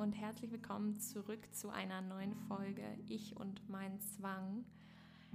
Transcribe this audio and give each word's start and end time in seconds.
und 0.00 0.12
herzlich 0.14 0.50
willkommen 0.50 0.98
zurück 0.98 1.46
zu 1.52 1.68
einer 1.68 2.00
neuen 2.00 2.34
Folge 2.48 2.82
Ich 3.06 3.36
und 3.36 3.68
mein 3.68 4.00
Zwang. 4.00 4.64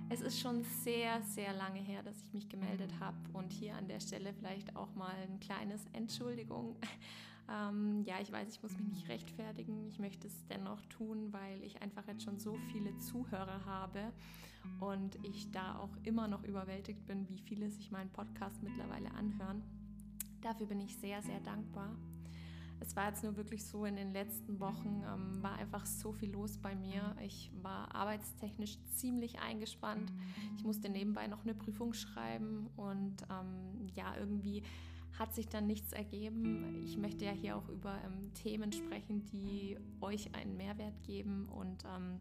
Es 0.10 0.22
ist 0.22 0.40
schon 0.40 0.64
sehr, 0.84 1.22
sehr 1.22 1.54
lange 1.54 1.80
her, 1.80 2.02
dass 2.02 2.20
ich 2.24 2.34
mich 2.34 2.50
gemeldet 2.50 2.92
habe 3.00 3.16
und 3.34 3.54
hier 3.54 3.76
an 3.76 3.88
der 3.88 4.00
Stelle 4.00 4.34
vielleicht 4.34 4.76
auch 4.76 4.96
mal 4.96 5.14
ein 5.30 5.40
kleines 5.40 5.86
Entschuldigung. 5.94 6.76
Ähm, 7.48 8.02
ja, 8.06 8.16
ich 8.20 8.32
weiß, 8.32 8.50
ich 8.50 8.64
muss 8.64 8.76
mich 8.76 8.88
nicht 8.88 9.08
rechtfertigen. 9.08 9.86
Ich 9.86 10.00
möchte 10.00 10.26
es 10.26 10.48
dennoch 10.48 10.84
tun, 10.88 11.32
weil 11.32 11.62
ich 11.62 11.80
einfach 11.80 12.08
jetzt 12.08 12.24
schon 12.24 12.40
so 12.40 12.58
viele 12.72 12.98
Zuhörer 12.98 13.64
habe 13.66 14.12
und 14.80 15.24
ich 15.24 15.52
da 15.52 15.78
auch 15.78 15.96
immer 16.02 16.28
noch 16.28 16.44
überwältigt 16.44 17.06
bin, 17.06 17.30
wie 17.30 17.38
viele 17.38 17.70
sich 17.70 17.92
meinen 17.92 18.10
Podcast 18.10 18.64
mittlerweile 18.64 19.12
anhören. 19.12 19.62
Dafür 20.42 20.66
bin 20.66 20.80
ich 20.80 20.98
sehr, 20.98 21.22
sehr 21.22 21.40
dankbar. 21.42 21.96
Es 22.80 22.96
war 22.96 23.08
jetzt 23.08 23.24
nur 23.24 23.36
wirklich 23.38 23.66
so, 23.66 23.86
in 23.86 23.96
den 23.96 24.12
letzten 24.12 24.60
Wochen 24.60 25.04
ähm, 25.06 25.42
war 25.42 25.54
einfach 25.56 25.86
so 25.86 26.12
viel 26.12 26.32
los 26.32 26.58
bei 26.58 26.76
mir. 26.76 27.16
Ich 27.24 27.52
war 27.62 27.94
arbeitstechnisch 27.94 28.78
ziemlich 28.96 29.40
eingespannt. 29.40 30.12
Ich 30.58 30.64
musste 30.64 30.90
nebenbei 30.90 31.28
noch 31.28 31.44
eine 31.44 31.56
Prüfung 31.56 31.94
schreiben 31.94 32.68
und 32.76 33.16
ähm, 33.30 33.88
ja, 33.96 34.16
irgendwie 34.18 34.64
hat 35.18 35.34
sich 35.34 35.48
dann 35.48 35.68
nichts 35.68 35.94
ergeben. 35.94 36.82
Ich 36.84 36.98
möchte 36.98 37.26
ja 37.26 37.32
hier 37.32 37.56
auch 37.56 37.70
über 37.70 37.98
ähm, 38.04 38.34
Themen 38.34 38.72
sprechen, 38.72 39.26
die 39.26 39.78
euch 40.02 40.36
einen 40.36 40.58
Mehrwert 40.58 41.02
geben 41.04 41.48
und 41.50 41.84
ähm, 41.86 42.20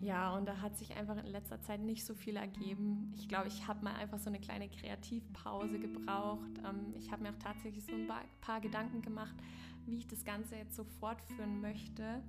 ja, 0.00 0.34
und 0.36 0.46
da 0.46 0.60
hat 0.60 0.76
sich 0.76 0.94
einfach 0.94 1.16
in 1.16 1.26
letzter 1.26 1.60
Zeit 1.62 1.80
nicht 1.80 2.04
so 2.04 2.14
viel 2.14 2.36
ergeben. 2.36 3.12
Ich 3.16 3.28
glaube, 3.28 3.48
ich 3.48 3.66
habe 3.66 3.82
mal 3.82 3.94
einfach 3.94 4.18
so 4.18 4.28
eine 4.28 4.38
kleine 4.38 4.68
Kreativpause 4.68 5.78
gebraucht. 5.78 6.58
Ähm, 6.64 6.94
ich 6.96 7.10
habe 7.10 7.22
mir 7.22 7.30
auch 7.30 7.38
tatsächlich 7.38 7.84
so 7.84 7.92
ein 7.92 8.06
paar 8.40 8.60
Gedanken 8.60 9.02
gemacht, 9.02 9.34
wie 9.86 9.98
ich 9.98 10.06
das 10.06 10.24
Ganze 10.24 10.56
jetzt 10.56 10.76
so 10.76 10.84
fortführen 10.84 11.60
möchte. 11.60 12.22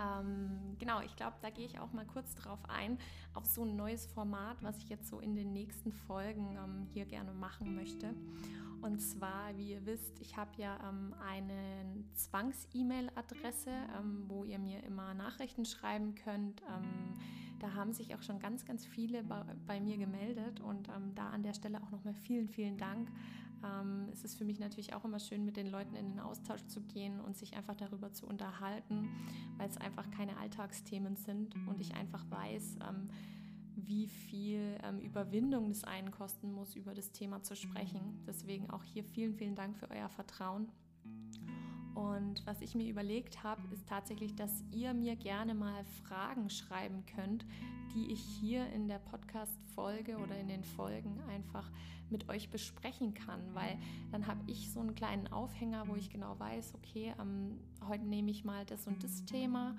Ähm, 0.00 0.76
genau, 0.78 1.00
ich 1.00 1.14
glaube, 1.16 1.36
da 1.42 1.50
gehe 1.50 1.66
ich 1.66 1.78
auch 1.78 1.92
mal 1.92 2.06
kurz 2.06 2.34
drauf 2.34 2.58
ein, 2.68 2.98
auf 3.34 3.44
so 3.46 3.64
ein 3.64 3.76
neues 3.76 4.06
Format, 4.06 4.62
was 4.62 4.78
ich 4.78 4.88
jetzt 4.88 5.08
so 5.08 5.20
in 5.20 5.36
den 5.36 5.52
nächsten 5.52 5.92
Folgen 5.92 6.56
ähm, 6.56 6.86
hier 6.92 7.04
gerne 7.04 7.32
machen 7.32 7.74
möchte. 7.74 8.14
Und 8.80 9.00
zwar, 9.00 9.56
wie 9.56 9.70
ihr 9.70 9.86
wisst, 9.86 10.18
ich 10.20 10.36
habe 10.36 10.50
ja 10.56 10.76
ähm, 10.88 11.14
eine 11.24 12.04
Zwangs-E-Mail-Adresse, 12.14 13.70
ähm, 13.70 14.24
wo 14.26 14.44
ihr 14.44 14.58
mir 14.58 14.82
immer 14.82 15.14
Nachrichten 15.14 15.64
schreiben 15.64 16.16
könnt. 16.16 16.62
Ähm, 16.62 17.14
da 17.60 17.74
haben 17.74 17.92
sich 17.92 18.12
auch 18.16 18.22
schon 18.22 18.40
ganz, 18.40 18.64
ganz 18.64 18.84
viele 18.84 19.22
bei, 19.22 19.44
bei 19.68 19.80
mir 19.80 19.98
gemeldet 19.98 20.58
und 20.58 20.88
ähm, 20.88 21.14
da 21.14 21.30
an 21.30 21.44
der 21.44 21.54
Stelle 21.54 21.80
auch 21.80 21.92
nochmal 21.92 22.14
vielen, 22.14 22.48
vielen 22.48 22.76
Dank. 22.76 23.08
Es 24.12 24.24
ist 24.24 24.36
für 24.36 24.44
mich 24.44 24.58
natürlich 24.58 24.94
auch 24.94 25.04
immer 25.04 25.18
schön, 25.18 25.44
mit 25.44 25.56
den 25.56 25.68
Leuten 25.68 25.94
in 25.94 26.08
den 26.08 26.20
Austausch 26.20 26.66
zu 26.66 26.80
gehen 26.82 27.20
und 27.20 27.36
sich 27.36 27.56
einfach 27.56 27.74
darüber 27.74 28.12
zu 28.12 28.26
unterhalten, 28.26 29.08
weil 29.56 29.68
es 29.68 29.76
einfach 29.76 30.10
keine 30.10 30.36
Alltagsthemen 30.36 31.16
sind 31.16 31.54
und 31.66 31.80
ich 31.80 31.94
einfach 31.94 32.24
weiß, 32.30 32.76
ähm, 32.88 33.08
wie 33.76 34.06
viel 34.06 34.78
ähm, 34.82 35.00
Überwindung 35.00 35.70
es 35.70 35.84
einen 35.84 36.10
kosten 36.10 36.52
muss, 36.52 36.74
über 36.74 36.94
das 36.94 37.12
Thema 37.12 37.42
zu 37.42 37.56
sprechen. 37.56 38.22
Deswegen 38.26 38.70
auch 38.70 38.84
hier 38.84 39.04
vielen, 39.04 39.34
vielen 39.34 39.54
Dank 39.54 39.76
für 39.76 39.90
euer 39.90 40.08
Vertrauen. 40.08 40.68
Und 41.94 42.44
was 42.46 42.60
ich 42.60 42.74
mir 42.74 42.88
überlegt 42.88 43.42
habe, 43.42 43.62
ist 43.72 43.88
tatsächlich, 43.88 44.34
dass 44.34 44.64
ihr 44.70 44.94
mir 44.94 45.16
gerne 45.16 45.54
mal 45.54 45.84
Fragen 46.04 46.48
schreiben 46.48 47.04
könnt, 47.14 47.44
die 47.94 48.10
ich 48.12 48.20
hier 48.20 48.66
in 48.70 48.88
der 48.88 48.98
Podcast-Folge 48.98 50.16
oder 50.16 50.38
in 50.38 50.48
den 50.48 50.64
Folgen 50.64 51.20
einfach 51.28 51.70
mit 52.10 52.28
euch 52.28 52.50
besprechen 52.50 53.14
kann, 53.14 53.40
weil 53.54 53.78
dann 54.10 54.26
habe 54.26 54.40
ich 54.46 54.70
so 54.70 54.80
einen 54.80 54.94
kleinen 54.94 55.32
Aufhänger, 55.32 55.88
wo 55.88 55.96
ich 55.96 56.10
genau 56.10 56.38
weiß, 56.38 56.74
okay, 56.74 57.14
ähm, 57.20 57.58
heute 57.88 58.04
nehme 58.04 58.30
ich 58.30 58.44
mal 58.44 58.64
das 58.66 58.86
und 58.86 59.02
das 59.02 59.24
Thema 59.24 59.76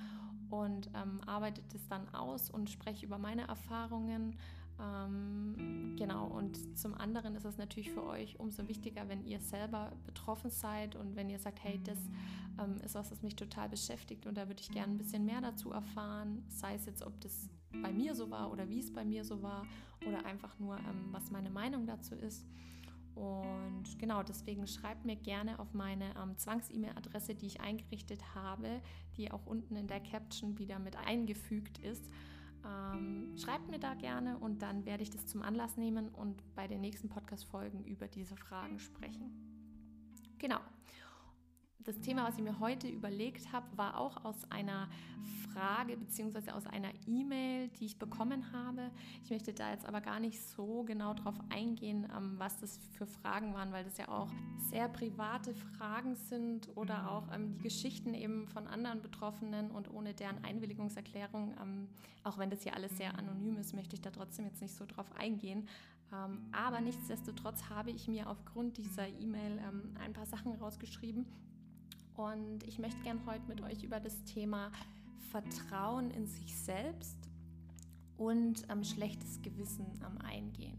und 0.50 0.90
ähm, 0.96 1.22
arbeite 1.26 1.62
das 1.72 1.88
dann 1.88 2.14
aus 2.14 2.50
und 2.50 2.70
spreche 2.70 3.06
über 3.06 3.18
meine 3.18 3.48
Erfahrungen 3.48 4.36
ähm, 4.80 5.96
genau, 5.98 6.28
und 6.28 6.78
zum 6.78 6.94
anderen 6.96 7.36
ist 7.36 7.46
es 7.46 7.58
natürlich 7.58 7.92
für 7.92 8.04
euch 8.04 8.40
umso 8.40 8.68
wichtiger, 8.68 9.08
wenn 9.08 9.24
ihr 9.24 9.40
selber 9.40 9.94
betroffen 10.06 10.50
seid 10.50 10.96
und 10.96 11.16
wenn 11.16 11.30
ihr 11.30 11.40
sagt, 11.40 11.64
hey, 11.64 11.80
das 11.84 11.98
ähm, 12.60 12.78
ist 12.84 12.96
was, 12.96 13.12
was 13.12 13.22
mich 13.22 13.36
total 13.36 13.70
beschäftigt 13.70 14.26
und 14.26 14.38
da 14.38 14.48
würde 14.48 14.62
ich 14.62 14.72
gerne 14.72 14.94
ein 14.94 14.98
bisschen 14.98 15.26
mehr 15.26 15.42
dazu 15.42 15.72
erfahren, 15.72 16.44
sei 16.50 16.76
es 16.76 16.86
jetzt, 16.86 17.04
ob 17.04 17.20
das 17.22 17.50
bei 17.82 17.92
mir 17.92 18.16
so 18.16 18.30
war 18.30 18.52
oder 18.52 18.70
wie 18.70 18.80
es 18.80 18.92
bei 18.92 19.06
mir 19.06 19.24
so 19.24 19.42
war 19.42 19.66
oder 20.08 20.26
einfach 20.26 20.58
nur, 20.60 20.78
ähm, 20.78 21.10
was 21.12 21.32
meine 21.32 21.50
Meinung 21.50 21.86
dazu 21.86 22.16
ist. 22.16 22.46
Und 23.16 24.00
genau, 24.00 24.24
deswegen 24.24 24.66
schreibt 24.66 25.06
mir 25.06 25.16
gerne 25.16 25.60
auf 25.60 25.74
meine 25.74 26.16
ähm, 26.22 26.36
Zwangs-E-Mail-Adresse, 26.36 27.36
die 27.36 27.46
ich 27.46 27.62
eingerichtet 27.62 28.34
habe, 28.34 28.82
die 29.18 29.32
auch 29.32 29.46
unten 29.46 29.76
in 29.76 29.88
der 29.88 30.00
Caption 30.00 30.58
wieder 30.58 30.80
mit 30.80 30.96
eingefügt 30.96 31.78
ist. 31.78 32.10
Ähm, 32.66 33.36
schreibt 33.38 33.70
mir 33.70 33.80
da 33.80 33.94
gerne 33.94 34.38
und 34.38 34.62
dann 34.62 34.86
werde 34.86 35.04
ich 35.04 35.10
das 35.10 35.28
zum 35.28 35.42
Anlass 35.42 35.78
nehmen 35.78 36.10
und 36.10 36.42
bei 36.56 36.68
den 36.68 36.82
nächsten 36.82 37.10
Podcast-Folgen 37.10 37.84
über 37.86 38.08
diese 38.08 38.38
Fragen 38.38 38.80
sprechen. 38.80 39.32
Genau 40.38 40.60
das 41.86 42.00
Thema, 42.00 42.28
was 42.28 42.38
ich 42.38 42.44
mir 42.44 42.60
heute 42.60 42.88
überlegt 42.88 43.52
habe, 43.52 43.66
war 43.76 44.00
auch 44.00 44.24
aus 44.24 44.36
einer 44.50 44.90
Frage 45.54 45.98
bzw. 45.98 46.52
aus 46.52 46.66
einer 46.66 46.92
E-Mail, 47.08 47.70
die 47.80 47.86
ich 47.86 47.98
bekommen 48.00 48.52
habe. 48.52 48.90
Ich 49.24 49.30
möchte 49.30 49.54
da 49.54 49.72
jetzt 49.72 49.86
aber 49.86 50.02
gar 50.02 50.20
nicht 50.20 50.42
so 50.42 50.84
genau 50.84 51.14
drauf 51.14 51.36
eingehen, 51.50 52.08
ähm, 52.16 52.36
was 52.38 52.58
das 52.60 52.80
für 52.98 53.06
Fragen 53.06 53.54
waren, 53.54 53.72
weil 53.72 53.84
das 53.84 53.98
ja 53.98 54.08
auch 54.08 54.30
sehr 54.70 54.90
private 54.90 55.54
Fragen 55.54 56.16
sind 56.16 56.70
oder 56.76 57.12
auch 57.12 57.24
ähm, 57.34 57.52
die 57.54 57.64
Geschichten 57.64 58.14
eben 58.14 58.48
von 58.48 58.68
anderen 58.68 59.02
Betroffenen 59.02 59.70
und 59.72 59.92
ohne 59.94 60.14
deren 60.14 60.44
Einwilligungserklärung. 60.44 61.56
Ähm, 61.62 61.88
auch 62.24 62.38
wenn 62.38 62.50
das 62.50 62.64
hier 62.64 62.74
alles 62.76 62.98
sehr 62.98 63.18
anonym 63.18 63.58
ist, 63.58 63.76
möchte 63.76 63.96
ich 63.96 64.02
da 64.02 64.10
trotzdem 64.10 64.46
jetzt 64.46 64.62
nicht 64.62 64.74
so 64.74 64.86
drauf 64.86 65.12
eingehen. 65.18 65.68
aber 66.52 66.80
nichtsdestotrotz 66.80 67.70
habe 67.70 67.92
ich 67.92 68.08
mir 68.08 68.30
aufgrund 68.30 68.78
dieser 68.78 69.08
E-Mail 69.08 69.60
ein 70.00 70.14
paar 70.14 70.28
Sachen 70.28 70.54
rausgeschrieben 70.54 71.26
und 72.16 72.64
ich 72.68 72.80
möchte 72.80 73.02
gern 73.04 73.26
heute 73.26 73.46
mit 73.48 73.62
euch 73.62 73.84
über 73.84 74.00
das 74.00 74.24
Thema 74.24 74.72
Vertrauen 75.32 76.12
in 76.12 76.28
sich 76.28 76.56
selbst 76.56 77.18
und 78.18 78.64
ähm, 78.70 78.84
schlechtes 78.84 79.42
Gewissen 79.42 79.86
ähm, 80.06 80.20
eingehen. 80.22 80.78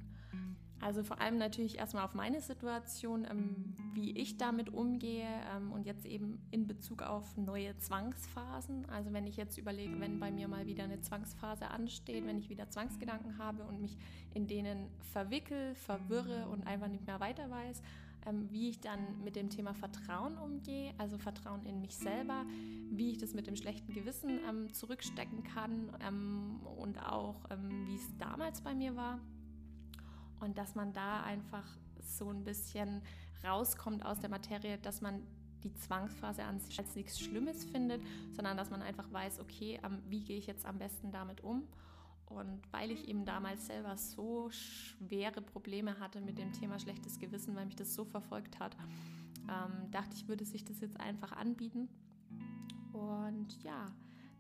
Also 0.85 1.03
vor 1.03 1.19
allem 1.19 1.39
natürlich 1.39 1.79
erstmal 1.79 2.05
auf 2.05 2.13
meine 2.13 2.43
Situation, 2.43 3.27
ähm, 3.31 3.75
wie 3.95 4.11
ich 4.19 4.37
damit 4.37 4.69
umgehe 4.69 5.27
ähm, 5.57 5.73
und 5.73 5.87
jetzt 5.87 6.05
eben 6.05 6.47
in 6.51 6.67
Bezug 6.67 7.01
auf 7.01 7.39
neue 7.39 7.75
Zwangsphasen. 7.79 8.85
Also 8.91 9.13
wenn 9.15 9.27
ich 9.27 9.39
jetzt 9.39 9.57
überlege, 9.57 9.99
wenn 9.99 10.21
bei 10.21 10.31
mir 10.31 10.47
mal 10.47 10.67
wieder 10.67 10.85
eine 10.85 11.01
Zwangsphase 11.01 11.69
ansteht, 11.69 12.27
wenn 12.27 12.39
ich 12.39 12.51
wieder 12.51 12.69
Zwangsgedanken 12.69 13.39
habe 13.39 13.63
und 13.65 13.81
mich 13.81 13.97
in 14.35 14.47
denen 14.47 14.91
verwickel, 15.13 15.75
verwirre 15.75 16.49
und 16.49 16.67
einfach 16.67 16.89
nicht 16.89 17.07
mehr 17.07 17.19
weiter 17.19 17.49
weiß, 17.51 17.81
wie 18.51 18.71
ich 18.71 18.81
dann 18.81 19.23
mit 19.23 19.37
dem 19.37 19.51
Thema 19.51 19.75
Vertrauen 19.75 20.37
umgehe, 20.39 20.95
also 20.99 21.19
Vertrauen 21.19 21.65
in 21.65 21.81
mich 21.81 21.97
selber, 21.97 22.45
wie 22.91 23.11
ich 23.11 23.19
das 23.19 23.35
mit 23.35 23.47
dem 23.47 23.57
schlechten 23.57 23.93
Gewissen 23.93 24.41
ähm, 24.49 24.73
zurückstecken 24.73 25.43
kann 25.43 25.97
ähm, 26.01 26.61
und 26.79 26.99
auch 26.99 27.45
ähm, 27.51 27.87
wie 27.87 27.97
es 27.97 28.17
damals 28.19 28.61
bei 28.61 28.75
mir 28.75 28.97
war. 28.97 29.21
Und 30.41 30.59
dass 30.59 30.75
man 30.75 30.93
da 30.93 31.23
einfach 31.23 31.67
so 32.01 32.31
ein 32.31 32.45
bisschen 32.45 33.03
rauskommt 33.45 34.05
aus 34.05 34.21
der 34.21 34.31
Materie, 34.31 34.79
dass 34.79 35.01
man 35.01 35.23
die 35.63 35.75
Zwangsphase 35.75 36.45
an 36.45 36.61
sich 36.61 36.79
als 36.79 36.95
nichts 36.95 37.19
Schlimmes 37.19 37.65
findet, 37.65 38.03
sondern 38.33 38.57
dass 38.57 38.71
man 38.71 38.83
einfach 38.83 39.11
weiß, 39.11 39.41
okay, 39.41 39.81
wie 40.09 40.21
gehe 40.21 40.37
ich 40.37 40.47
jetzt 40.47 40.67
am 40.67 40.79
besten 40.79 41.11
damit 41.11 41.43
um 41.43 41.67
und 42.37 42.61
weil 42.71 42.91
ich 42.91 43.09
eben 43.09 43.25
damals 43.25 43.67
selber 43.67 43.97
so 43.97 44.51
schwere 44.51 45.41
Probleme 45.41 45.99
hatte 45.99 46.21
mit 46.21 46.39
dem 46.39 46.53
Thema 46.53 46.79
schlechtes 46.79 47.19
Gewissen, 47.19 47.55
weil 47.55 47.67
mich 47.67 47.77
das 47.77 47.95
so 47.95 48.05
verfolgt 48.05 48.59
hat, 48.59 48.77
ähm, 49.49 49.91
dachte 49.91 50.15
ich, 50.15 50.29
würde 50.29 50.45
sich 50.45 50.65
das 50.65 50.81
jetzt 50.81 50.99
einfach 51.01 51.33
anbieten. 51.33 51.89
Und 52.93 53.63
ja, 53.63 53.87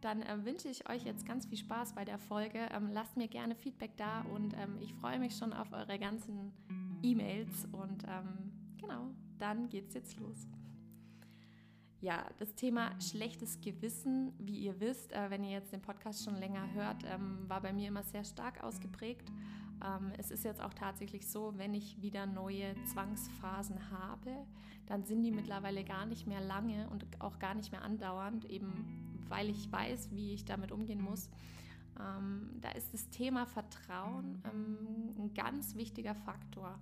dann 0.00 0.22
äh, 0.22 0.44
wünsche 0.44 0.68
ich 0.68 0.88
euch 0.88 1.04
jetzt 1.04 1.26
ganz 1.26 1.46
viel 1.46 1.58
Spaß 1.58 1.94
bei 1.94 2.04
der 2.04 2.18
Folge. 2.18 2.68
Ähm, 2.72 2.90
lasst 2.92 3.16
mir 3.16 3.28
gerne 3.28 3.54
Feedback 3.54 3.96
da 3.96 4.20
und 4.34 4.54
ähm, 4.54 4.76
ich 4.80 4.92
freue 4.94 5.18
mich 5.18 5.36
schon 5.36 5.52
auf 5.52 5.72
eure 5.72 5.98
ganzen 5.98 6.52
E-Mails. 7.02 7.66
Und 7.72 8.04
ähm, 8.06 8.52
genau, 8.78 9.08
dann 9.38 9.68
geht's 9.68 9.94
jetzt 9.94 10.18
los. 10.18 10.46
Ja, 12.04 12.26
das 12.36 12.54
Thema 12.54 12.90
schlechtes 13.00 13.62
Gewissen, 13.62 14.34
wie 14.38 14.58
ihr 14.58 14.78
wisst, 14.78 15.14
äh, 15.14 15.30
wenn 15.30 15.42
ihr 15.42 15.52
jetzt 15.52 15.72
den 15.72 15.80
Podcast 15.80 16.22
schon 16.22 16.34
länger 16.34 16.70
hört, 16.74 17.02
ähm, 17.06 17.48
war 17.48 17.62
bei 17.62 17.72
mir 17.72 17.88
immer 17.88 18.02
sehr 18.02 18.24
stark 18.24 18.62
ausgeprägt. 18.62 19.32
Ähm, 19.82 20.12
es 20.18 20.30
ist 20.30 20.44
jetzt 20.44 20.60
auch 20.60 20.74
tatsächlich 20.74 21.26
so, 21.26 21.54
wenn 21.56 21.72
ich 21.72 22.02
wieder 22.02 22.26
neue 22.26 22.74
Zwangsphasen 22.92 23.90
habe, 23.90 24.32
dann 24.84 25.04
sind 25.04 25.22
die 25.22 25.30
mittlerweile 25.30 25.82
gar 25.82 26.04
nicht 26.04 26.26
mehr 26.26 26.42
lange 26.42 26.90
und 26.90 27.06
auch 27.20 27.38
gar 27.38 27.54
nicht 27.54 27.72
mehr 27.72 27.80
andauernd, 27.80 28.44
eben 28.50 29.24
weil 29.30 29.48
ich 29.48 29.72
weiß, 29.72 30.10
wie 30.12 30.34
ich 30.34 30.44
damit 30.44 30.72
umgehen 30.72 31.00
muss. 31.00 31.30
Ähm, 31.98 32.50
da 32.60 32.68
ist 32.72 32.92
das 32.92 33.08
Thema 33.08 33.46
Vertrauen 33.46 34.42
ähm, 34.44 35.14
ein 35.16 35.32
ganz 35.32 35.74
wichtiger 35.74 36.14
Faktor, 36.14 36.78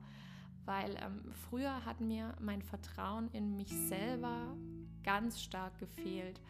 weil 0.64 0.96
ähm, 0.96 1.30
früher 1.48 1.84
hat 1.84 2.00
mir 2.00 2.34
mein 2.40 2.62
Vertrauen 2.62 3.28
in 3.32 3.54
mich 3.54 3.70
selber 3.70 4.56
ganz 5.02 5.40
stark 5.40 5.78
gefehlt. 5.78 6.40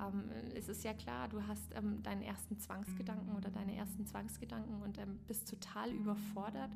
Ähm, 0.00 0.24
es 0.54 0.68
ist 0.68 0.84
ja 0.84 0.94
klar, 0.94 1.28
du 1.28 1.46
hast 1.46 1.74
ähm, 1.74 2.02
deinen 2.02 2.22
ersten 2.22 2.58
Zwangsgedanken 2.58 3.34
oder 3.36 3.50
deine 3.50 3.74
ersten 3.74 4.06
Zwangsgedanken 4.06 4.80
und 4.82 4.98
ähm, 4.98 5.18
bist 5.26 5.48
total 5.48 5.90
überfordert, 5.90 6.70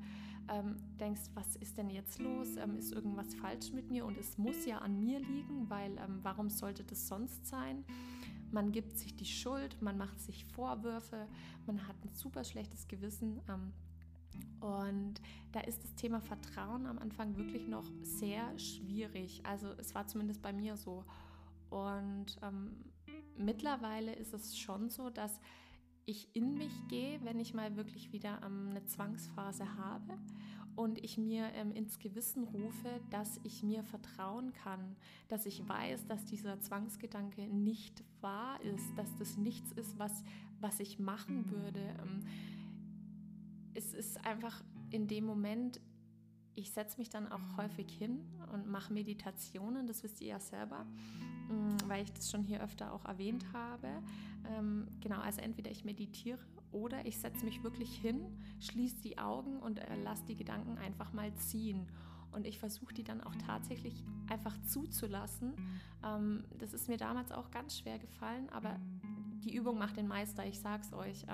ähm, 0.48 0.76
denkst, 0.98 1.22
was 1.34 1.56
ist 1.56 1.76
denn 1.76 1.90
jetzt 1.90 2.20
los? 2.20 2.56
Ähm, 2.56 2.76
ist 2.76 2.92
irgendwas 2.92 3.34
falsch 3.34 3.72
mit 3.72 3.90
mir? 3.90 4.04
Und 4.04 4.16
es 4.18 4.38
muss 4.38 4.66
ja 4.66 4.78
an 4.78 5.00
mir 5.00 5.18
liegen, 5.18 5.68
weil 5.68 5.92
ähm, 5.98 6.20
warum 6.22 6.50
sollte 6.50 6.84
das 6.84 7.08
sonst 7.08 7.46
sein? 7.46 7.84
Man 8.50 8.70
gibt 8.70 8.96
sich 8.96 9.16
die 9.16 9.24
Schuld, 9.24 9.80
man 9.82 9.98
macht 9.98 10.20
sich 10.20 10.44
Vorwürfe, 10.44 11.26
man 11.66 11.86
hat 11.88 11.96
ein 12.04 12.14
super 12.14 12.44
schlechtes 12.44 12.86
Gewissen. 12.86 13.40
Und 14.60 15.20
da 15.50 15.60
ist 15.60 15.82
das 15.82 15.94
Thema 15.96 16.20
Vertrauen 16.20 16.86
am 16.86 16.98
Anfang 16.98 17.36
wirklich 17.36 17.66
noch 17.66 17.84
sehr 18.02 18.56
schwierig. 18.56 19.40
Also 19.44 19.68
es 19.78 19.94
war 19.94 20.06
zumindest 20.06 20.42
bei 20.42 20.52
mir 20.52 20.76
so. 20.76 21.04
Und 21.70 22.36
ähm, 22.42 22.76
mittlerweile 23.36 24.14
ist 24.14 24.34
es 24.34 24.58
schon 24.58 24.88
so, 24.88 25.10
dass 25.10 25.40
ich 26.04 26.28
in 26.34 26.56
mich 26.56 26.72
gehe, 26.88 27.18
wenn 27.24 27.40
ich 27.40 27.52
mal 27.52 27.76
wirklich 27.76 28.12
wieder 28.12 28.40
ähm, 28.44 28.68
eine 28.70 28.84
Zwangsphase 28.84 29.76
habe 29.76 30.16
und 30.76 31.02
ich 31.02 31.18
mir 31.18 31.50
ähm, 31.54 31.72
ins 31.72 31.98
Gewissen 31.98 32.44
rufe, 32.44 33.00
dass 33.10 33.40
ich 33.42 33.62
mir 33.62 33.82
vertrauen 33.82 34.52
kann, 34.52 34.96
dass 35.28 35.46
ich 35.46 35.66
weiß, 35.68 36.06
dass 36.06 36.24
dieser 36.26 36.60
Zwangsgedanke 36.60 37.42
nicht 37.48 38.04
wahr 38.20 38.60
ist, 38.62 38.96
dass 38.96 39.16
das 39.16 39.36
nichts 39.36 39.72
ist, 39.72 39.98
was, 39.98 40.22
was 40.60 40.78
ich 40.78 40.98
machen 40.98 41.50
würde. 41.50 41.80
Ähm, 42.02 42.20
es 43.74 43.92
ist 43.94 44.24
einfach 44.24 44.62
in 44.90 45.08
dem 45.08 45.24
Moment, 45.24 45.80
ich 46.56 46.72
setze 46.72 46.98
mich 46.98 47.10
dann 47.10 47.30
auch 47.30 47.56
häufig 47.56 47.86
hin 47.90 48.24
und 48.52 48.66
mache 48.66 48.92
Meditationen, 48.92 49.86
das 49.86 50.02
wisst 50.02 50.20
ihr 50.20 50.28
ja 50.28 50.40
selber. 50.40 50.86
Mm, 51.48 51.76
weil 51.86 52.02
ich 52.02 52.12
das 52.12 52.30
schon 52.30 52.42
hier 52.42 52.62
öfter 52.62 52.92
auch 52.92 53.04
erwähnt 53.04 53.46
habe. 53.52 53.88
Ähm, 54.50 54.88
genau, 55.00 55.20
also 55.20 55.40
entweder 55.40 55.70
ich 55.70 55.84
meditiere 55.84 56.40
oder 56.72 57.06
ich 57.06 57.18
setze 57.18 57.44
mich 57.44 57.62
wirklich 57.62 57.96
hin, 57.96 58.20
schließe 58.60 58.96
die 59.02 59.18
Augen 59.18 59.58
und 59.58 59.78
äh, 59.78 60.02
lasse 60.02 60.24
die 60.26 60.36
Gedanken 60.36 60.78
einfach 60.78 61.12
mal 61.12 61.32
ziehen. 61.34 61.86
Und 62.32 62.46
ich 62.46 62.58
versuche 62.58 62.92
die 62.92 63.04
dann 63.04 63.22
auch 63.22 63.34
tatsächlich 63.46 64.04
einfach 64.28 64.54
zuzulassen. 64.64 65.54
Ähm, 66.04 66.44
das 66.58 66.74
ist 66.74 66.88
mir 66.88 66.96
damals 66.96 67.32
auch 67.32 67.50
ganz 67.50 67.78
schwer 67.78 67.98
gefallen, 67.98 68.48
aber 68.50 68.78
die 69.44 69.54
Übung 69.54 69.78
macht 69.78 69.96
den 69.96 70.08
Meister, 70.08 70.44
ich 70.44 70.58
sag's 70.58 70.92
euch. 70.92 71.24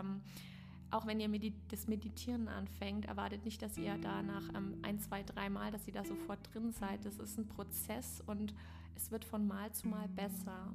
Auch 0.93 1.07
wenn 1.07 1.21
ihr 1.21 1.29
medit 1.29 1.55
das 1.69 1.89
Meditieren 1.89 2.49
anfängt, 2.49 3.07
erwartet 3.07 3.47
nicht, 3.47 3.63
dass 3.63 3.79
ihr 3.79 3.97
da 3.97 4.23
nach 4.23 4.47
ähm, 4.55 4.77
ein, 4.83 5.01
zwei, 5.01 5.23
drei 5.23 5.49
Mal, 5.49 5.73
dass 5.73 5.89
ihr 5.89 5.95
da 5.95 6.05
sofort 6.05 6.39
drin 6.53 6.71
seid. 6.71 7.07
Das 7.07 7.19
ist 7.19 7.39
ein 7.39 7.49
Prozess 7.49 8.23
und 8.27 8.55
es 8.95 9.11
wird 9.11 9.25
von 9.25 9.47
Mal 9.47 9.73
zu 9.73 9.89
Mal 9.89 10.07
besser. 10.09 10.71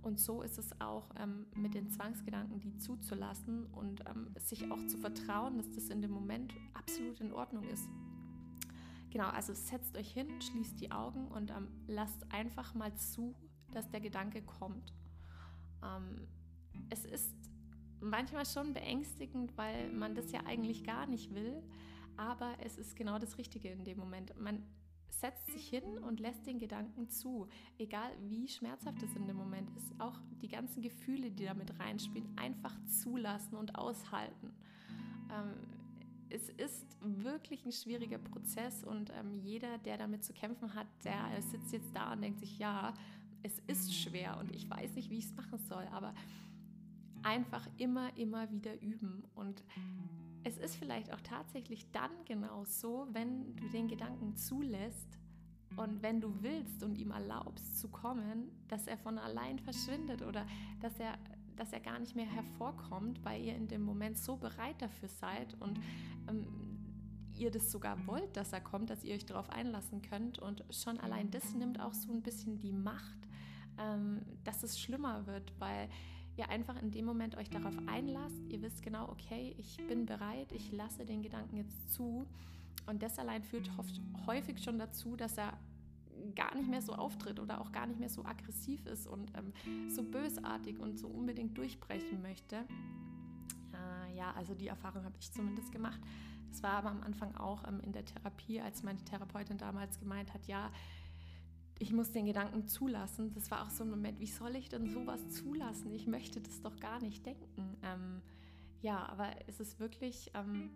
Und 0.00 0.18
so 0.18 0.40
ist 0.40 0.58
es 0.58 0.80
auch 0.80 1.10
ähm, 1.18 1.44
mit 1.54 1.74
den 1.74 1.90
Zwangsgedanken, 1.90 2.58
die 2.58 2.74
zuzulassen 2.78 3.66
und 3.66 4.00
ähm, 4.08 4.34
sich 4.38 4.70
auch 4.72 4.86
zu 4.86 4.96
vertrauen, 4.96 5.58
dass 5.58 5.70
das 5.72 5.90
in 5.90 6.00
dem 6.00 6.12
Moment 6.12 6.54
absolut 6.72 7.20
in 7.20 7.30
Ordnung 7.34 7.64
ist. 7.64 7.86
Genau, 9.10 9.28
also 9.28 9.52
setzt 9.52 9.94
euch 9.94 10.10
hin, 10.10 10.40
schließt 10.40 10.80
die 10.80 10.90
Augen 10.90 11.28
und 11.28 11.50
ähm, 11.50 11.68
lasst 11.86 12.32
einfach 12.32 12.74
mal 12.74 12.94
zu, 12.94 13.34
dass 13.72 13.90
der 13.90 14.00
Gedanke 14.00 14.40
kommt. 14.40 14.94
Ähm, 15.82 16.26
es 16.88 17.04
ist 17.04 17.34
manchmal 18.00 18.46
schon 18.46 18.72
beängstigend, 18.72 19.56
weil 19.56 19.90
man 19.92 20.14
das 20.14 20.32
ja 20.32 20.40
eigentlich 20.46 20.84
gar 20.84 21.06
nicht 21.06 21.34
will, 21.34 21.62
aber 22.16 22.54
es 22.64 22.76
ist 22.78 22.96
genau 22.96 23.18
das 23.18 23.38
Richtige 23.38 23.68
in 23.68 23.84
dem 23.84 23.98
Moment. 23.98 24.38
Man 24.38 24.62
setzt 25.08 25.46
sich 25.52 25.68
hin 25.68 25.98
und 25.98 26.20
lässt 26.20 26.46
den 26.46 26.58
Gedanken 26.58 27.08
zu, 27.08 27.48
egal 27.78 28.10
wie 28.28 28.48
schmerzhaft 28.48 29.02
es 29.02 29.14
in 29.16 29.26
dem 29.26 29.36
Moment 29.36 29.70
ist. 29.76 29.92
Auch 29.98 30.18
die 30.40 30.48
ganzen 30.48 30.82
Gefühle, 30.82 31.30
die 31.30 31.44
damit 31.44 31.78
reinspielen, 31.78 32.36
einfach 32.36 32.74
zulassen 32.86 33.56
und 33.56 33.74
aushalten. 33.76 34.52
Ähm, 35.30 35.54
es 36.30 36.48
ist 36.50 36.96
wirklich 37.02 37.64
ein 37.66 37.72
schwieriger 37.72 38.18
Prozess 38.18 38.84
und 38.84 39.10
ähm, 39.10 39.40
jeder, 39.42 39.78
der 39.78 39.98
damit 39.98 40.24
zu 40.24 40.32
kämpfen 40.32 40.74
hat, 40.74 40.86
der 41.04 41.42
sitzt 41.42 41.72
jetzt 41.72 41.94
da 41.94 42.12
und 42.12 42.22
denkt 42.22 42.40
sich, 42.40 42.58
ja, 42.58 42.94
es 43.42 43.58
ist 43.66 43.94
schwer 43.94 44.38
und 44.38 44.54
ich 44.54 44.68
weiß 44.70 44.94
nicht, 44.94 45.10
wie 45.10 45.18
ich 45.18 45.24
es 45.24 45.34
machen 45.34 45.58
soll, 45.58 45.86
aber 45.90 46.14
einfach 47.22 47.68
immer, 47.76 48.16
immer 48.16 48.50
wieder 48.50 48.80
üben 48.80 49.24
und 49.34 49.62
es 50.42 50.56
ist 50.56 50.76
vielleicht 50.76 51.12
auch 51.12 51.20
tatsächlich 51.20 51.90
dann 51.92 52.10
genau 52.24 52.64
so, 52.64 53.06
wenn 53.12 53.54
du 53.56 53.68
den 53.68 53.88
Gedanken 53.88 54.36
zulässt 54.36 55.18
und 55.76 56.02
wenn 56.02 56.20
du 56.20 56.42
willst 56.42 56.82
und 56.82 56.98
ihm 56.98 57.10
erlaubst 57.10 57.78
zu 57.78 57.88
kommen, 57.88 58.50
dass 58.68 58.86
er 58.86 58.96
von 58.96 59.18
allein 59.18 59.58
verschwindet 59.58 60.22
oder 60.22 60.46
dass 60.80 60.98
er, 60.98 61.18
dass 61.56 61.72
er 61.72 61.80
gar 61.80 61.98
nicht 61.98 62.16
mehr 62.16 62.26
hervorkommt, 62.26 63.24
weil 63.24 63.42
ihr 63.42 63.54
in 63.54 63.68
dem 63.68 63.82
Moment 63.82 64.18
so 64.18 64.36
bereit 64.36 64.80
dafür 64.80 65.08
seid 65.08 65.54
und 65.60 65.78
ähm, 66.28 66.46
ihr 67.36 67.50
das 67.50 67.70
sogar 67.70 68.06
wollt, 68.06 68.36
dass 68.36 68.52
er 68.52 68.60
kommt, 68.60 68.90
dass 68.90 69.04
ihr 69.04 69.14
euch 69.14 69.26
darauf 69.26 69.48
einlassen 69.50 70.02
könnt. 70.02 70.38
Und 70.38 70.64
schon 70.70 70.98
allein 70.98 71.30
das 71.30 71.54
nimmt 71.54 71.80
auch 71.80 71.94
so 71.94 72.12
ein 72.12 72.22
bisschen 72.22 72.58
die 72.58 72.72
Macht, 72.72 73.28
ähm, 73.78 74.22
dass 74.44 74.62
es 74.62 74.78
schlimmer 74.78 75.26
wird, 75.26 75.52
weil 75.58 75.88
ihr 76.40 76.48
einfach 76.48 76.80
in 76.80 76.90
dem 76.90 77.04
Moment 77.04 77.36
euch 77.36 77.50
darauf 77.50 77.74
einlasst. 77.86 78.48
Ihr 78.48 78.62
wisst 78.62 78.82
genau, 78.82 79.08
okay, 79.10 79.54
ich 79.58 79.76
bin 79.86 80.06
bereit, 80.06 80.50
ich 80.52 80.72
lasse 80.72 81.04
den 81.04 81.22
Gedanken 81.22 81.58
jetzt 81.58 81.92
zu. 81.92 82.26
Und 82.86 83.02
das 83.02 83.18
allein 83.18 83.42
führt 83.42 83.70
häufig 84.26 84.62
schon 84.62 84.78
dazu, 84.78 85.16
dass 85.16 85.36
er 85.36 85.52
gar 86.34 86.54
nicht 86.54 86.68
mehr 86.68 86.80
so 86.80 86.94
auftritt 86.94 87.38
oder 87.40 87.60
auch 87.60 87.72
gar 87.72 87.86
nicht 87.86 88.00
mehr 88.00 88.08
so 88.08 88.24
aggressiv 88.24 88.84
ist 88.86 89.06
und 89.06 89.30
ähm, 89.36 89.52
so 89.90 90.02
bösartig 90.02 90.78
und 90.78 90.98
so 90.98 91.08
unbedingt 91.08 91.56
durchbrechen 91.58 92.22
möchte. 92.22 92.56
Äh, 92.56 94.16
ja, 94.16 94.32
also 94.32 94.54
die 94.54 94.68
Erfahrung 94.68 95.04
habe 95.04 95.16
ich 95.20 95.30
zumindest 95.30 95.72
gemacht. 95.72 96.00
Das 96.50 96.62
war 96.62 96.72
aber 96.72 96.90
am 96.90 97.02
Anfang 97.02 97.34
auch 97.36 97.66
ähm, 97.68 97.80
in 97.80 97.92
der 97.92 98.04
Therapie, 98.04 98.60
als 98.60 98.82
meine 98.82 99.02
Therapeutin 99.04 99.58
damals 99.58 99.98
gemeint 99.98 100.32
hat, 100.32 100.46
ja, 100.46 100.70
ich 101.80 101.92
muss 101.92 102.12
den 102.12 102.26
Gedanken 102.26 102.68
zulassen. 102.68 103.32
Das 103.32 103.50
war 103.50 103.62
auch 103.62 103.70
so 103.70 103.84
ein 103.84 103.90
Moment, 103.90 104.20
wie 104.20 104.26
soll 104.26 104.54
ich 104.54 104.68
denn 104.68 104.86
sowas 104.90 105.28
zulassen? 105.30 105.92
Ich 105.94 106.06
möchte 106.06 106.40
das 106.40 106.60
doch 106.60 106.78
gar 106.78 107.00
nicht 107.00 107.24
denken. 107.24 107.76
Ähm, 107.82 108.20
ja, 108.82 109.08
aber 109.08 109.30
es 109.46 109.60
ist 109.60 109.80
wirklich 109.80 110.30
ähm, 110.34 110.70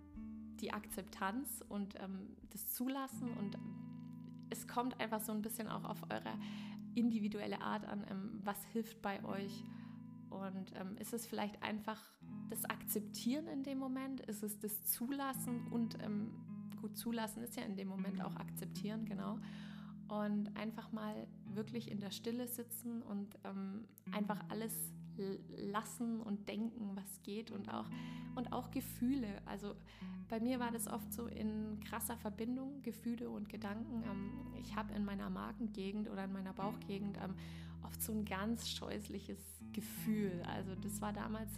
die 0.61 0.73
Akzeptanz 0.73 1.63
und 1.69 1.95
ähm, 2.01 2.31
das 2.51 2.73
Zulassen 2.73 3.29
und 3.35 3.59
es 4.49 4.67
kommt 4.67 4.99
einfach 4.99 5.21
so 5.21 5.33
ein 5.33 5.43
bisschen 5.43 5.69
auch 5.69 5.85
auf 5.85 6.03
eure 6.05 6.39
individuelle 6.95 7.61
Art 7.61 7.85
an, 7.85 8.07
ähm, 8.11 8.41
was 8.43 8.65
hilft 8.73 9.03
bei 9.03 9.23
euch. 9.25 9.63
Und 10.31 10.73
ähm, 10.75 10.97
ist 10.97 11.13
es 11.13 11.27
vielleicht 11.27 11.63
einfach 11.63 12.01
das 12.49 12.65
Akzeptieren 12.65 13.47
in 13.49 13.63
dem 13.63 13.79
Moment? 13.79 14.21
Ist 14.21 14.43
es 14.43 14.59
das 14.59 14.83
Zulassen 14.85 15.67
und 15.69 16.03
ähm, 16.03 16.31
gut, 16.81 16.97
Zulassen 16.97 17.43
ist 17.43 17.57
ja 17.57 17.63
in 17.65 17.77
dem 17.77 17.89
Moment 17.89 18.23
auch 18.25 18.37
akzeptieren, 18.37 19.05
genau 19.05 19.39
und 20.09 20.57
einfach 20.57 20.93
mal 20.93 21.27
wirklich 21.55 21.91
in 21.91 22.01
der 22.01 22.11
Stille 22.11 22.47
sitzen 22.47 23.03
und 23.03 23.39
ähm, 23.45 23.85
einfach 24.13 24.41
alles 24.49 24.93
lassen 25.57 26.21
und 26.21 26.49
denken, 26.49 26.91
was 26.95 27.23
geht 27.23 27.51
und 27.51 27.73
auch, 27.73 27.87
und 28.35 28.53
auch 28.53 28.71
Gefühle. 28.71 29.29
Also 29.47 29.75
bei 30.29 30.41
mir 30.41 30.59
war 30.59 30.71
das 30.73 30.89
oft 30.89 31.13
so 31.13 31.27
in 31.27 31.81
krasser 31.81 32.17
Verbindung, 32.17 32.83
Gefühle 32.83 33.31
und 33.31 33.49
Gedanken. 33.49 34.03
Ähm, 34.05 34.31
ich 34.61 34.75
habe 34.75 34.93
in 34.95 35.05
meiner 35.05 35.31
Magengegend 35.31 36.09
oder 36.11 36.25
in 36.25 36.33
meiner 36.33 36.53
Bauchgegend 36.53 37.19
ähm, 37.23 37.35
oft 37.85 38.03
so 38.03 38.13
ein 38.13 38.25
ganz 38.25 38.69
scheußliches 38.71 39.39
Gefühl. 39.73 40.43
Also 40.47 40.75
das 40.75 41.01
war 41.01 41.13
damals 41.13 41.51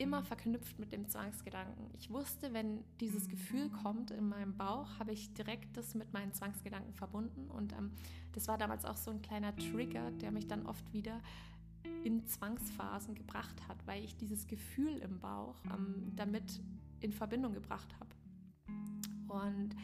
immer 0.00 0.22
verknüpft 0.22 0.78
mit 0.78 0.92
dem 0.92 1.08
Zwangsgedanken. 1.08 1.90
Ich 1.98 2.10
wusste, 2.10 2.54
wenn 2.54 2.82
dieses 3.00 3.28
Gefühl 3.28 3.68
kommt 3.68 4.10
in 4.10 4.28
meinem 4.28 4.56
Bauch, 4.56 4.98
habe 4.98 5.12
ich 5.12 5.34
direkt 5.34 5.76
das 5.76 5.94
mit 5.94 6.12
meinen 6.14 6.32
Zwangsgedanken 6.32 6.94
verbunden. 6.94 7.50
Und 7.50 7.72
ähm, 7.74 7.92
das 8.32 8.48
war 8.48 8.56
damals 8.56 8.86
auch 8.86 8.96
so 8.96 9.10
ein 9.10 9.20
kleiner 9.20 9.54
Trigger, 9.56 10.10
der 10.12 10.30
mich 10.30 10.48
dann 10.48 10.64
oft 10.64 10.92
wieder 10.94 11.20
in 12.02 12.26
Zwangsphasen 12.26 13.14
gebracht 13.14 13.68
hat, 13.68 13.86
weil 13.86 14.02
ich 14.02 14.16
dieses 14.16 14.46
Gefühl 14.46 14.96
im 14.98 15.20
Bauch 15.20 15.56
ähm, 15.66 16.12
damit 16.16 16.62
in 17.00 17.12
Verbindung 17.12 17.52
gebracht 17.52 17.94
habe. 18.00 18.10
Und 19.28 19.76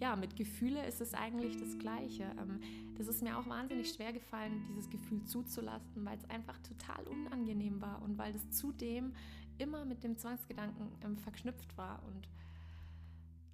ja, 0.00 0.16
mit 0.16 0.34
Gefühle 0.34 0.84
ist 0.86 1.00
es 1.00 1.14
eigentlich 1.14 1.56
das 1.58 1.78
Gleiche. 1.78 2.24
Ähm, 2.40 2.60
das 2.96 3.06
ist 3.06 3.22
mir 3.22 3.38
auch 3.38 3.46
wahnsinnig 3.46 3.92
schwer 3.92 4.12
gefallen, 4.12 4.64
dieses 4.68 4.90
Gefühl 4.90 5.22
zuzulassen, 5.24 6.04
weil 6.04 6.18
es 6.18 6.28
einfach 6.28 6.58
total 6.58 7.06
unangenehm 7.06 7.80
war 7.80 8.02
und 8.02 8.18
weil 8.18 8.34
es 8.34 8.50
zudem 8.50 9.12
immer 9.60 9.84
mit 9.84 10.02
dem 10.02 10.16
Zwangsgedanken 10.16 10.88
ähm, 11.04 11.16
verknüpft 11.16 11.76
war. 11.76 12.02
Und 12.06 12.28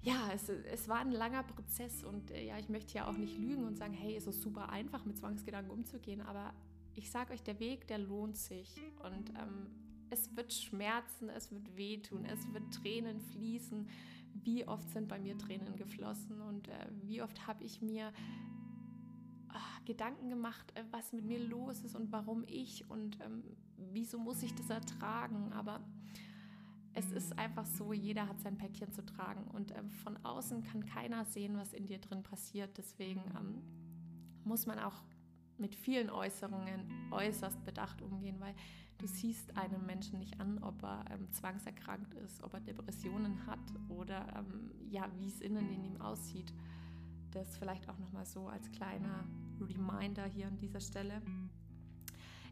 ja, 0.03 0.31
es, 0.33 0.49
es 0.49 0.89
war 0.89 1.01
ein 1.01 1.13
langer 1.13 1.43
Prozess 1.43 2.05
und 2.05 2.31
äh, 2.31 2.47
ja, 2.47 2.59
ich 2.59 2.69
möchte 2.69 2.95
ja 2.95 3.09
auch 3.09 3.17
nicht 3.17 3.39
lügen 3.39 3.65
und 3.65 3.77
sagen, 3.77 3.93
hey, 3.93 4.17
es 4.17 4.27
ist 4.27 4.41
super 4.41 4.69
einfach, 4.69 5.05
mit 5.05 5.19
Zwangsgedanken 5.19 5.71
umzugehen, 5.71 6.21
aber 6.21 6.55
ich 6.95 7.11
sage 7.11 7.35
euch, 7.35 7.43
der 7.43 7.61
Weg, 7.61 7.87
der 7.89 7.99
lohnt 7.99 8.37
sich 8.37 8.81
und 9.05 9.31
ähm, 9.31 9.67
es 10.11 10.35
wird 10.37 10.53
schmerzen, 10.53 11.29
es 11.29 11.51
wird 11.51 11.77
wehtun, 11.77 12.25
es 12.25 12.53
wird 12.53 12.73
Tränen 12.73 13.21
fließen. 13.21 13.89
Wie 14.35 14.67
oft 14.67 14.89
sind 14.91 15.09
bei 15.09 15.19
mir 15.19 15.37
Tränen 15.37 15.77
geflossen 15.77 16.41
und 16.41 16.69
äh, 16.69 16.87
wie 17.03 17.23
oft 17.23 17.47
habe 17.47 17.65
ich 17.65 17.83
mir 17.83 18.13
ach, 19.49 19.85
Gedanken 19.85 20.31
gemacht, 20.31 20.73
äh, 20.75 20.85
was 20.91 21.13
mit 21.13 21.25
mir 21.25 21.41
los 21.41 21.81
ist 21.81 21.97
und 21.97 22.13
warum 22.13 22.45
ich 22.47 22.89
und 22.89 23.19
ähm, 23.21 23.43
wieso 23.93 24.19
muss 24.19 24.43
ich 24.43 24.55
das 24.55 24.71
ertragen. 24.71 25.53
Aber 25.53 25.81
es 26.97 27.13
ist 27.13 27.39
einfach 27.39 27.67
so, 27.67 27.93
jeder 27.93 28.27
hat 28.27 28.41
sein 28.41 28.57
Päckchen 28.57 28.91
zu 28.91 29.05
tragen 29.05 29.45
und 29.53 29.71
ähm, 29.77 29.91
von 29.91 30.17
außen 30.25 30.63
kann 30.63 30.87
keiner 30.87 31.27
sehen, 31.27 31.59
was 31.59 31.75
in 31.75 31.87
dir 31.87 31.99
drin 31.99 32.23
passiert. 32.23 32.79
Deswegen 32.79 33.21
ähm, 33.39 33.63
muss 34.45 34.65
man 34.65 34.79
auch 34.79 35.05
mit 35.59 35.75
vielen 35.75 36.09
Äußerungen 36.09 37.11
äußerst 37.11 37.63
bedacht 37.67 38.01
umgehen, 38.01 38.37
weil 38.41 38.55
du 38.97 39.07
siehst 39.07 39.59
einem 39.59 39.85
Menschen 39.85 40.19
nicht 40.19 40.41
an, 40.41 40.59
ob 40.63 40.83
er 40.83 41.05
ähm, 41.11 41.31
zwangserkrankt 41.33 42.15
ist, 42.15 42.43
ob 42.43 42.55
er 42.55 42.61
Depressionen 42.61 43.47
hat 43.47 43.61
oder 43.91 44.27
ähm, 44.35 44.71
ja, 44.89 45.07
wie 45.19 45.29
es 45.29 45.43
innen 45.43 45.71
in 45.71 45.85
ihm 45.85 46.01
aussieht. 46.01 46.51
Das 47.33 47.59
vielleicht 47.59 47.91
auch 47.91 47.99
nochmal 47.99 48.25
so 48.25 48.49
als 48.49 48.71
kleiner 48.73 49.27
Reminder 49.61 50.25
hier 50.25 50.47
an 50.47 50.57
dieser 50.57 50.81
Stelle 50.81 51.21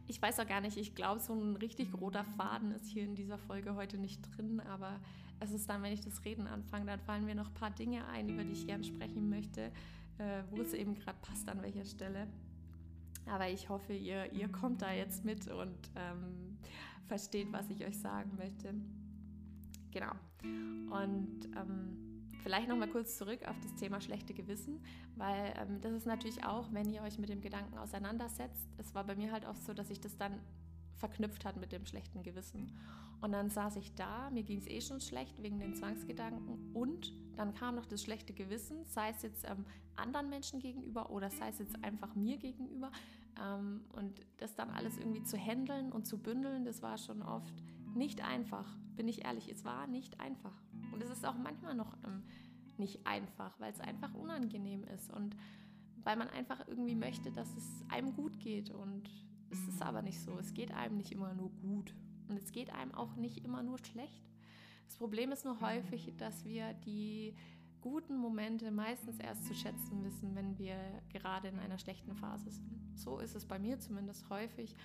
ich 0.07 0.21
weiß 0.21 0.39
auch 0.39 0.47
gar 0.47 0.61
nicht, 0.61 0.77
ich 0.77 0.95
glaube, 0.95 1.19
so 1.19 1.33
ein 1.33 1.55
richtig 1.55 1.93
roter 1.99 2.23
Faden 2.23 2.71
ist 2.71 2.87
hier 2.87 3.03
in 3.03 3.15
dieser 3.15 3.37
Folge 3.37 3.75
heute 3.75 3.97
nicht 3.97 4.21
drin, 4.35 4.59
aber 4.59 4.99
es 5.39 5.51
ist 5.51 5.69
dann, 5.69 5.81
wenn 5.83 5.93
ich 5.93 6.01
das 6.01 6.23
Reden 6.23 6.47
anfange, 6.47 6.85
dann 6.85 6.99
fallen 6.99 7.25
mir 7.25 7.35
noch 7.35 7.47
ein 7.47 7.53
paar 7.53 7.71
Dinge 7.71 8.05
ein, 8.07 8.29
über 8.29 8.43
die 8.43 8.53
ich 8.53 8.67
gerne 8.67 8.83
sprechen 8.83 9.29
möchte, 9.29 9.71
äh, 10.17 10.43
wo 10.51 10.61
es 10.61 10.73
eben 10.73 10.95
gerade 10.95 11.17
passt, 11.21 11.49
an 11.49 11.61
welcher 11.61 11.85
Stelle. 11.85 12.27
Aber 13.25 13.49
ich 13.49 13.69
hoffe, 13.69 13.93
ihr, 13.93 14.31
ihr 14.33 14.47
kommt 14.49 14.81
da 14.81 14.93
jetzt 14.93 15.25
mit 15.25 15.47
und 15.47 15.75
ähm, 15.95 16.57
versteht, 17.07 17.51
was 17.51 17.69
ich 17.69 17.85
euch 17.85 17.97
sagen 17.97 18.31
möchte. 18.37 18.73
Genau. 19.91 20.11
Und 20.43 21.45
ähm, 21.55 22.04
Vielleicht 22.45 22.67
noch 22.67 22.77
mal 22.77 22.87
kurz 22.87 23.17
zurück 23.17 23.39
auf 23.47 23.59
das 23.59 23.73
Thema 23.73 23.99
schlechte 23.99 24.35
Gewissen, 24.35 24.79
weil 25.15 25.51
ähm, 25.59 25.81
das 25.81 25.93
ist 25.93 26.05
natürlich 26.05 26.45
auch, 26.45 26.71
wenn 26.71 26.93
ihr 26.93 27.01
euch 27.01 27.17
mit 27.17 27.29
dem 27.29 27.41
Gedanken 27.41 27.75
auseinandersetzt. 27.75 28.69
Es 28.77 28.93
war 28.93 29.03
bei 29.03 29.15
mir 29.15 29.31
halt 29.31 29.47
auch 29.47 29.55
so, 29.55 29.73
dass 29.73 29.89
ich 29.89 29.99
das 29.99 30.15
dann 30.15 30.39
verknüpft 30.93 31.43
hat 31.43 31.57
mit 31.57 31.71
dem 31.71 31.87
schlechten 31.87 32.21
Gewissen. 32.21 32.71
Und 33.19 33.31
dann 33.31 33.49
saß 33.49 33.77
ich 33.77 33.95
da, 33.95 34.29
mir 34.29 34.43
ging 34.43 34.59
es 34.59 34.67
eh 34.67 34.79
schon 34.79 35.01
schlecht 35.01 35.41
wegen 35.41 35.57
den 35.57 35.73
Zwangsgedanken 35.73 36.71
und 36.75 37.13
dann 37.35 37.55
kam 37.55 37.73
noch 37.73 37.87
das 37.87 38.03
schlechte 38.03 38.31
Gewissen, 38.31 38.85
sei 38.85 39.09
es 39.09 39.23
jetzt 39.23 39.43
ähm, 39.49 39.65
anderen 39.95 40.29
Menschen 40.29 40.59
gegenüber 40.59 41.09
oder 41.09 41.31
sei 41.31 41.49
es 41.49 41.57
jetzt 41.57 41.83
einfach 41.83 42.13
mir 42.13 42.37
gegenüber. 42.37 42.91
Ähm, 43.43 43.85
und 43.93 44.21
das 44.37 44.53
dann 44.53 44.69
alles 44.69 44.99
irgendwie 44.99 45.23
zu 45.23 45.35
handeln 45.35 45.91
und 45.91 46.05
zu 46.05 46.19
bündeln, 46.19 46.63
das 46.63 46.83
war 46.83 46.99
schon 46.99 47.23
oft 47.23 47.55
nicht 47.95 48.21
einfach, 48.21 48.77
bin 48.95 49.07
ich 49.07 49.25
ehrlich, 49.25 49.49
es 49.49 49.65
war 49.65 49.87
nicht 49.87 50.19
einfach. 50.19 50.53
Und 50.95 51.03
es 51.03 51.09
ist 51.09 51.25
auch 51.25 51.35
manchmal 51.35 51.75
noch 51.75 51.93
ähm, 52.05 52.23
nicht 52.77 53.05
einfach, 53.05 53.59
weil 53.59 53.73
es 53.73 53.81
einfach 53.81 54.13
unangenehm 54.13 54.85
ist 54.85 55.11
und 55.11 55.35
weil 56.05 56.15
man 56.15 56.29
einfach 56.29 56.65
irgendwie 56.69 56.95
möchte, 56.95 57.31
dass 57.31 57.49
es 57.57 57.83
einem 57.89 58.15
gut 58.15 58.39
geht. 58.39 58.69
Und 58.69 59.09
es 59.49 59.67
ist 59.67 59.81
aber 59.81 60.01
nicht 60.01 60.21
so. 60.21 60.39
Es 60.39 60.53
geht 60.53 60.71
einem 60.71 60.95
nicht 60.95 61.11
immer 61.11 61.33
nur 61.33 61.49
gut. 61.49 61.93
Und 62.29 62.37
es 62.37 62.53
geht 62.53 62.69
einem 62.69 62.93
auch 62.93 63.17
nicht 63.17 63.43
immer 63.43 63.61
nur 63.61 63.77
schlecht. 63.79 64.29
Das 64.85 64.95
Problem 64.95 65.33
ist 65.33 65.43
nur 65.43 65.59
häufig, 65.59 66.13
dass 66.17 66.45
wir 66.45 66.73
die 66.73 67.35
guten 67.81 68.17
Momente 68.17 68.71
meistens 68.71 69.19
erst 69.19 69.45
zu 69.45 69.53
schätzen 69.53 70.01
wissen, 70.05 70.33
wenn 70.33 70.57
wir 70.57 70.77
gerade 71.11 71.49
in 71.49 71.59
einer 71.59 71.77
schlechten 71.77 72.15
Phase 72.15 72.51
sind. 72.51 72.97
So 72.97 73.19
ist 73.19 73.35
es 73.35 73.45
bei 73.45 73.59
mir 73.59 73.79
zumindest 73.79 74.29
häufig 74.29 74.75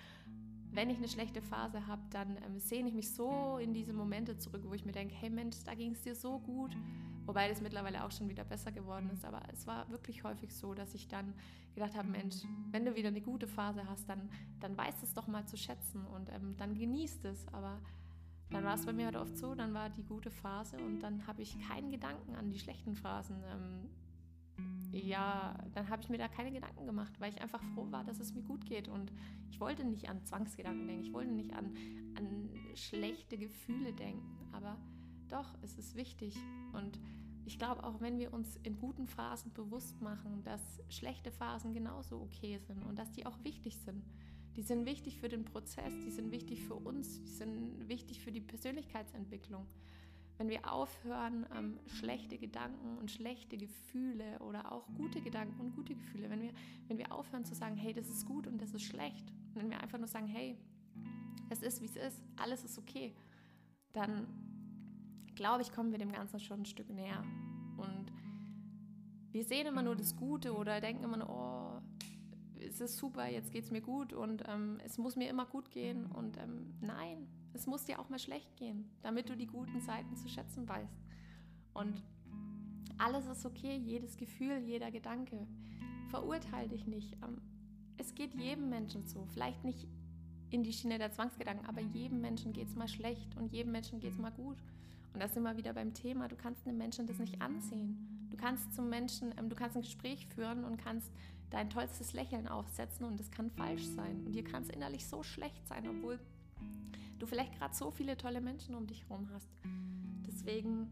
wenn 0.73 0.89
ich 0.89 0.97
eine 0.97 1.07
schlechte 1.07 1.41
Phase 1.41 1.85
habe, 1.87 2.01
dann 2.11 2.37
ähm, 2.45 2.59
sehne 2.59 2.89
ich 2.89 2.95
mich 2.95 3.13
so 3.13 3.57
in 3.57 3.73
diese 3.73 3.93
Momente 3.93 4.37
zurück, 4.37 4.63
wo 4.65 4.73
ich 4.73 4.85
mir 4.85 4.93
denke, 4.93 5.13
hey 5.15 5.29
Mensch, 5.29 5.57
da 5.65 5.75
ging 5.75 5.91
es 5.91 6.01
dir 6.01 6.15
so 6.15 6.39
gut. 6.39 6.75
Wobei 7.25 7.49
das 7.49 7.61
mittlerweile 7.61 8.03
auch 8.03 8.11
schon 8.11 8.29
wieder 8.29 8.43
besser 8.43 8.71
geworden 8.71 9.09
ist. 9.13 9.25
Aber 9.25 9.41
es 9.51 9.67
war 9.67 9.89
wirklich 9.89 10.23
häufig 10.23 10.53
so, 10.53 10.73
dass 10.73 10.93
ich 10.95 11.07
dann 11.07 11.33
gedacht 11.75 11.95
habe, 11.95 12.07
Mensch, 12.07 12.37
wenn 12.71 12.85
du 12.85 12.95
wieder 12.95 13.09
eine 13.09 13.21
gute 13.21 13.47
Phase 13.47 13.87
hast, 13.87 14.09
dann, 14.09 14.29
dann 14.59 14.77
weißt 14.77 15.03
es 15.03 15.13
doch 15.13 15.27
mal 15.27 15.45
zu 15.45 15.57
schätzen 15.57 16.05
und 16.05 16.29
ähm, 16.29 16.55
dann 16.57 16.73
genießt 16.73 17.25
es. 17.25 17.47
Aber 17.49 17.79
dann 18.49 18.63
war 18.63 18.75
es 18.75 18.85
bei 18.85 18.93
mir 18.93 19.05
halt 19.05 19.15
oft 19.15 19.37
so, 19.37 19.55
dann 19.55 19.73
war 19.73 19.89
die 19.89 20.03
gute 20.03 20.31
Phase 20.31 20.77
und 20.77 20.99
dann 20.99 21.25
habe 21.27 21.41
ich 21.41 21.57
keinen 21.67 21.91
Gedanken 21.91 22.35
an 22.35 22.49
die 22.49 22.59
schlechten 22.59 22.95
Phasen 22.95 23.37
ähm, 23.43 23.89
ja, 24.91 25.55
dann 25.73 25.89
habe 25.89 26.01
ich 26.01 26.09
mir 26.09 26.17
da 26.17 26.27
keine 26.27 26.51
Gedanken 26.51 26.85
gemacht, 26.85 27.13
weil 27.19 27.31
ich 27.33 27.41
einfach 27.41 27.63
froh 27.73 27.87
war, 27.91 28.03
dass 28.03 28.19
es 28.19 28.33
mir 28.33 28.43
gut 28.43 28.65
geht. 28.65 28.87
Und 28.87 29.11
ich 29.49 29.59
wollte 29.59 29.83
nicht 29.85 30.09
an 30.09 30.23
Zwangsgedanken 30.25 30.87
denken, 30.87 31.03
ich 31.03 31.13
wollte 31.13 31.31
nicht 31.31 31.53
an, 31.53 31.73
an 32.15 32.49
schlechte 32.75 33.37
Gefühle 33.37 33.93
denken. 33.93 34.49
Aber 34.51 34.77
doch, 35.29 35.55
es 35.61 35.77
ist 35.77 35.95
wichtig. 35.95 36.35
Und 36.73 36.99
ich 37.45 37.57
glaube, 37.57 37.83
auch 37.83 38.01
wenn 38.01 38.19
wir 38.19 38.33
uns 38.33 38.57
in 38.63 38.77
guten 38.77 39.07
Phasen 39.07 39.53
bewusst 39.53 40.01
machen, 40.01 40.43
dass 40.43 40.61
schlechte 40.89 41.31
Phasen 41.31 41.73
genauso 41.73 42.21
okay 42.21 42.57
sind 42.57 42.83
und 42.83 42.99
dass 42.99 43.11
die 43.11 43.25
auch 43.25 43.43
wichtig 43.43 43.77
sind. 43.77 44.03
Die 44.55 44.63
sind 44.63 44.85
wichtig 44.85 45.17
für 45.17 45.29
den 45.29 45.45
Prozess, 45.45 45.93
die 46.05 46.11
sind 46.11 46.31
wichtig 46.31 46.61
für 46.63 46.75
uns, 46.75 47.21
die 47.23 47.31
sind 47.31 47.87
wichtig 47.87 48.19
für 48.19 48.33
die 48.33 48.41
Persönlichkeitsentwicklung 48.41 49.65
wenn 50.41 50.49
wir 50.49 50.73
aufhören, 50.73 51.45
ähm, 51.55 51.79
schlechte 51.85 52.39
Gedanken 52.39 52.97
und 52.97 53.11
schlechte 53.11 53.57
Gefühle 53.57 54.39
oder 54.39 54.71
auch 54.71 54.87
gute 54.97 55.21
Gedanken 55.21 55.61
und 55.61 55.75
gute 55.75 55.93
Gefühle, 55.93 56.31
wenn 56.31 56.41
wir, 56.41 56.51
wenn 56.87 56.97
wir 56.97 57.11
aufhören 57.11 57.45
zu 57.45 57.53
sagen, 57.53 57.75
hey, 57.75 57.93
das 57.93 58.09
ist 58.09 58.25
gut 58.25 58.47
und 58.47 58.59
das 58.59 58.73
ist 58.73 58.81
schlecht, 58.81 59.31
wenn 59.53 59.69
wir 59.69 59.79
einfach 59.79 59.99
nur 59.99 60.07
sagen, 60.07 60.25
hey, 60.25 60.57
es 61.51 61.61
ist, 61.61 61.79
wie 61.79 61.85
es 61.85 61.95
ist, 61.95 62.23
alles 62.37 62.63
ist 62.63 62.79
okay, 62.79 63.13
dann 63.93 64.25
glaube 65.35 65.61
ich, 65.61 65.71
kommen 65.71 65.91
wir 65.91 65.99
dem 65.99 66.11
Ganzen 66.11 66.39
schon 66.39 66.61
ein 66.61 66.65
Stück 66.65 66.89
näher. 66.89 67.23
Und 67.77 68.11
wir 69.31 69.43
sehen 69.43 69.67
immer 69.67 69.83
nur 69.83 69.95
das 69.95 70.15
Gute 70.15 70.55
oder 70.55 70.81
denken 70.81 71.03
immer 71.03 71.17
nur, 71.17 71.29
oh, 71.29 71.81
es 72.59 72.81
ist 72.81 72.97
super, 72.97 73.27
jetzt 73.27 73.51
geht 73.51 73.65
es 73.65 73.69
mir 73.69 73.81
gut 73.81 74.11
und 74.11 74.41
ähm, 74.47 74.79
es 74.83 74.97
muss 74.97 75.15
mir 75.15 75.29
immer 75.29 75.45
gut 75.45 75.69
gehen. 75.69 76.07
Und 76.07 76.37
ähm, 76.37 76.73
nein, 76.81 77.27
es 77.53 77.67
muss 77.67 77.85
dir 77.85 77.99
auch 77.99 78.09
mal 78.09 78.19
schlecht 78.19 78.55
gehen, 78.57 78.89
damit 79.01 79.29
du 79.29 79.35
die 79.35 79.47
guten 79.47 79.81
Seiten 79.81 80.15
zu 80.15 80.27
schätzen 80.27 80.67
weißt. 80.67 81.01
Und 81.73 82.03
alles 82.97 83.25
ist 83.27 83.45
okay, 83.45 83.77
jedes 83.77 84.17
Gefühl, 84.17 84.59
jeder 84.59 84.91
Gedanke. 84.91 85.47
Verurteile 86.09 86.69
dich 86.69 86.85
nicht. 86.87 87.13
Ähm, 87.23 87.41
es 87.97 88.13
geht 88.15 88.33
jedem 88.35 88.69
Menschen 88.69 89.05
so. 89.07 89.25
Vielleicht 89.33 89.63
nicht 89.63 89.87
in 90.49 90.63
die 90.63 90.73
Schiene 90.73 90.97
der 90.97 91.11
Zwangsgedanken, 91.11 91.65
aber 91.65 91.81
jedem 91.81 92.21
Menschen 92.21 92.53
geht 92.53 92.67
es 92.67 92.75
mal 92.75 92.87
schlecht 92.87 93.35
und 93.37 93.51
jedem 93.51 93.71
Menschen 93.71 93.99
geht 93.99 94.13
es 94.13 94.19
mal 94.19 94.31
gut. 94.31 94.57
Und 95.13 95.21
das 95.21 95.33
sind 95.33 95.43
wir 95.43 95.57
wieder 95.57 95.73
beim 95.73 95.93
Thema, 95.93 96.27
du 96.27 96.35
kannst 96.35 96.65
einem 96.65 96.77
Menschen 96.77 97.07
das 97.07 97.19
nicht 97.19 97.41
ansehen. 97.41 98.27
Du 98.29 98.37
kannst 98.37 98.73
zum 98.73 98.89
Menschen, 98.89 99.33
ähm, 99.37 99.49
du 99.49 99.55
kannst 99.55 99.75
ein 99.75 99.81
Gespräch 99.83 100.27
führen 100.27 100.63
und 100.63 100.77
kannst 100.77 101.11
dein 101.49 101.69
tollstes 101.69 102.13
Lächeln 102.13 102.47
aufsetzen 102.47 103.05
und 103.05 103.19
das 103.19 103.29
kann 103.29 103.51
falsch 103.51 103.85
sein. 103.85 104.25
Und 104.25 104.33
dir 104.33 104.43
kann 104.43 104.63
es 104.63 104.69
innerlich 104.69 105.05
so 105.05 105.21
schlecht 105.21 105.67
sein, 105.67 105.87
obwohl 105.87 106.19
du 107.21 107.27
vielleicht 107.27 107.53
gerade 107.53 107.75
so 107.75 107.91
viele 107.91 108.17
tolle 108.17 108.41
Menschen 108.41 108.75
um 108.75 108.87
dich 108.87 109.03
herum 109.03 109.29
hast. 109.31 109.49
Deswegen 110.25 110.91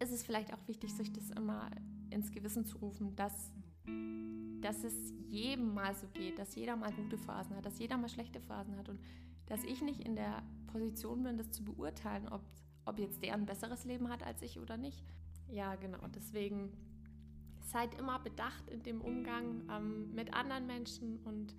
ist 0.00 0.12
es 0.12 0.22
vielleicht 0.22 0.52
auch 0.52 0.66
wichtig, 0.66 0.92
sich 0.94 1.12
das 1.12 1.30
immer 1.30 1.70
ins 2.10 2.32
Gewissen 2.32 2.64
zu 2.64 2.78
rufen, 2.78 3.14
dass, 3.16 3.52
dass 4.60 4.84
es 4.84 4.94
jedem 5.28 5.74
mal 5.74 5.94
so 5.94 6.06
geht, 6.08 6.38
dass 6.38 6.54
jeder 6.54 6.76
mal 6.76 6.92
gute 6.92 7.18
Phasen 7.18 7.56
hat, 7.56 7.66
dass 7.66 7.78
jeder 7.78 7.96
mal 7.96 8.08
schlechte 8.08 8.40
Phasen 8.40 8.76
hat 8.76 8.88
und 8.88 9.00
dass 9.46 9.62
ich 9.64 9.82
nicht 9.82 10.00
in 10.00 10.16
der 10.16 10.42
Position 10.66 11.22
bin, 11.22 11.38
das 11.38 11.50
zu 11.50 11.64
beurteilen, 11.64 12.28
ob, 12.28 12.42
ob 12.84 12.98
jetzt 12.98 13.22
der 13.22 13.34
ein 13.34 13.46
besseres 13.46 13.84
Leben 13.84 14.08
hat 14.08 14.22
als 14.22 14.42
ich 14.42 14.58
oder 14.58 14.76
nicht. 14.76 15.02
Ja, 15.48 15.76
genau. 15.76 16.00
Deswegen 16.14 16.72
seid 17.60 17.94
immer 17.98 18.18
bedacht 18.18 18.68
in 18.68 18.82
dem 18.82 19.00
Umgang 19.00 19.62
ähm, 19.70 20.14
mit 20.14 20.34
anderen 20.34 20.66
Menschen 20.66 21.18
und 21.20 21.54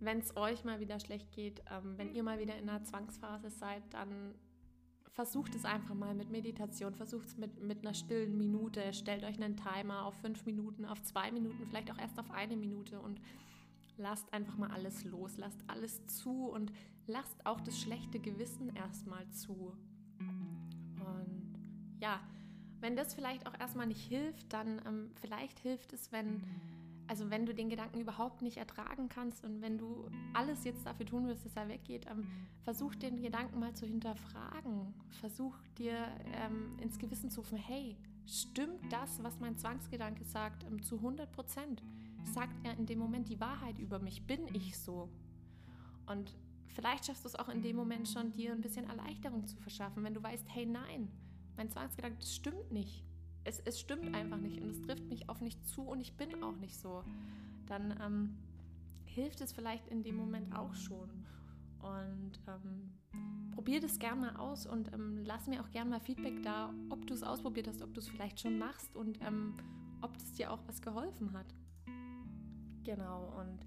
wenn 0.00 0.18
es 0.18 0.36
euch 0.36 0.64
mal 0.64 0.80
wieder 0.80 0.98
schlecht 0.98 1.30
geht, 1.32 1.62
ähm, 1.70 1.96
wenn 1.96 2.14
ihr 2.14 2.22
mal 2.22 2.38
wieder 2.38 2.56
in 2.56 2.68
einer 2.68 2.82
Zwangsphase 2.82 3.50
seid, 3.50 3.82
dann 3.90 4.34
versucht 5.12 5.54
es 5.54 5.64
einfach 5.64 5.94
mal 5.94 6.14
mit 6.14 6.30
Meditation, 6.30 6.94
versucht 6.94 7.26
es 7.26 7.36
mit, 7.36 7.60
mit 7.60 7.80
einer 7.80 7.94
stillen 7.94 8.36
Minute, 8.38 8.92
stellt 8.92 9.24
euch 9.24 9.42
einen 9.42 9.56
Timer 9.56 10.04
auf 10.06 10.14
fünf 10.14 10.46
Minuten, 10.46 10.84
auf 10.84 11.02
zwei 11.02 11.30
Minuten, 11.30 11.66
vielleicht 11.66 11.90
auch 11.90 11.98
erst 11.98 12.18
auf 12.18 12.30
eine 12.30 12.56
Minute 12.56 13.00
und 13.00 13.20
lasst 13.98 14.32
einfach 14.32 14.56
mal 14.56 14.70
alles 14.70 15.04
los, 15.04 15.36
lasst 15.36 15.60
alles 15.66 16.06
zu 16.06 16.46
und 16.48 16.72
lasst 17.06 17.44
auch 17.44 17.60
das 17.60 17.78
schlechte 17.78 18.18
Gewissen 18.18 18.74
erstmal 18.74 19.28
zu. 19.28 19.76
Und 20.18 21.58
ja, 22.00 22.20
wenn 22.80 22.96
das 22.96 23.12
vielleicht 23.12 23.46
auch 23.46 23.58
erstmal 23.58 23.86
nicht 23.86 24.06
hilft, 24.06 24.52
dann 24.52 24.80
ähm, 24.86 25.10
vielleicht 25.20 25.58
hilft 25.58 25.92
es, 25.92 26.12
wenn 26.12 26.42
also 27.10 27.28
wenn 27.28 27.44
du 27.44 27.52
den 27.52 27.68
Gedanken 27.68 27.98
überhaupt 27.98 28.40
nicht 28.40 28.58
ertragen 28.58 29.08
kannst 29.08 29.44
und 29.44 29.60
wenn 29.60 29.78
du 29.78 30.08
alles 30.32 30.62
jetzt 30.62 30.86
dafür 30.86 31.06
tun 31.06 31.26
wirst, 31.26 31.44
dass 31.44 31.56
er 31.56 31.66
weggeht, 31.66 32.06
ähm, 32.08 32.24
versuch 32.62 32.94
den 32.94 33.20
Gedanken 33.20 33.58
mal 33.58 33.74
zu 33.74 33.84
hinterfragen. 33.84 34.94
Versuch 35.18 35.56
dir 35.76 36.06
ähm, 36.40 36.78
ins 36.80 37.00
Gewissen 37.00 37.28
zu 37.28 37.40
rufen, 37.40 37.58
hey, 37.58 37.96
stimmt 38.26 38.92
das, 38.92 39.20
was 39.24 39.40
mein 39.40 39.58
Zwangsgedanke 39.58 40.22
sagt, 40.22 40.62
ähm, 40.62 40.84
zu 40.84 40.98
100 40.98 41.32
Prozent? 41.32 41.82
Sagt 42.22 42.54
er 42.64 42.78
in 42.78 42.86
dem 42.86 43.00
Moment 43.00 43.28
die 43.28 43.40
Wahrheit 43.40 43.80
über 43.80 43.98
mich? 43.98 44.24
Bin 44.28 44.46
ich 44.54 44.78
so? 44.78 45.08
Und 46.06 46.36
vielleicht 46.68 47.06
schaffst 47.06 47.24
du 47.24 47.28
es 47.28 47.34
auch 47.34 47.48
in 47.48 47.60
dem 47.60 47.74
Moment 47.74 48.06
schon, 48.06 48.30
dir 48.30 48.52
ein 48.52 48.60
bisschen 48.60 48.88
Erleichterung 48.88 49.48
zu 49.48 49.56
verschaffen, 49.56 50.04
wenn 50.04 50.14
du 50.14 50.22
weißt, 50.22 50.46
hey, 50.46 50.64
nein, 50.64 51.10
mein 51.56 51.70
Zwangsgedanke, 51.70 52.22
stimmt 52.22 52.70
nicht 52.70 53.02
es, 53.50 53.60
es 53.60 53.80
stimmt 53.80 54.14
einfach 54.14 54.38
nicht 54.38 54.62
und 54.62 54.70
es 54.70 54.80
trifft 54.80 55.08
mich 55.08 55.28
auf 55.28 55.40
nicht 55.40 55.66
zu 55.68 55.82
und 55.82 56.00
ich 56.00 56.16
bin 56.16 56.42
auch 56.42 56.56
nicht 56.56 56.78
so, 56.78 57.02
dann 57.66 57.98
ähm, 58.02 58.36
hilft 59.04 59.40
es 59.40 59.52
vielleicht 59.52 59.88
in 59.88 60.02
dem 60.02 60.16
Moment 60.16 60.54
auch 60.56 60.74
schon. 60.74 61.10
Und 61.80 62.32
ähm, 62.46 62.92
probier 63.52 63.80
das 63.80 63.98
gerne 63.98 64.20
mal 64.20 64.36
aus 64.36 64.66
und 64.66 64.92
ähm, 64.92 65.24
lass 65.24 65.46
mir 65.46 65.60
auch 65.62 65.70
gerne 65.70 65.90
mal 65.90 66.00
Feedback 66.00 66.42
da, 66.42 66.72
ob 66.90 67.06
du 67.06 67.14
es 67.14 67.22
ausprobiert 67.22 67.68
hast, 67.68 67.82
ob 67.82 67.92
du 67.92 68.00
es 68.00 68.08
vielleicht 68.08 68.40
schon 68.40 68.58
machst 68.58 68.94
und 68.94 69.18
ähm, 69.22 69.54
ob 70.00 70.16
das 70.18 70.32
dir 70.32 70.52
auch 70.52 70.60
was 70.66 70.80
geholfen 70.80 71.32
hat. 71.32 71.46
Genau, 72.84 73.34
und 73.40 73.58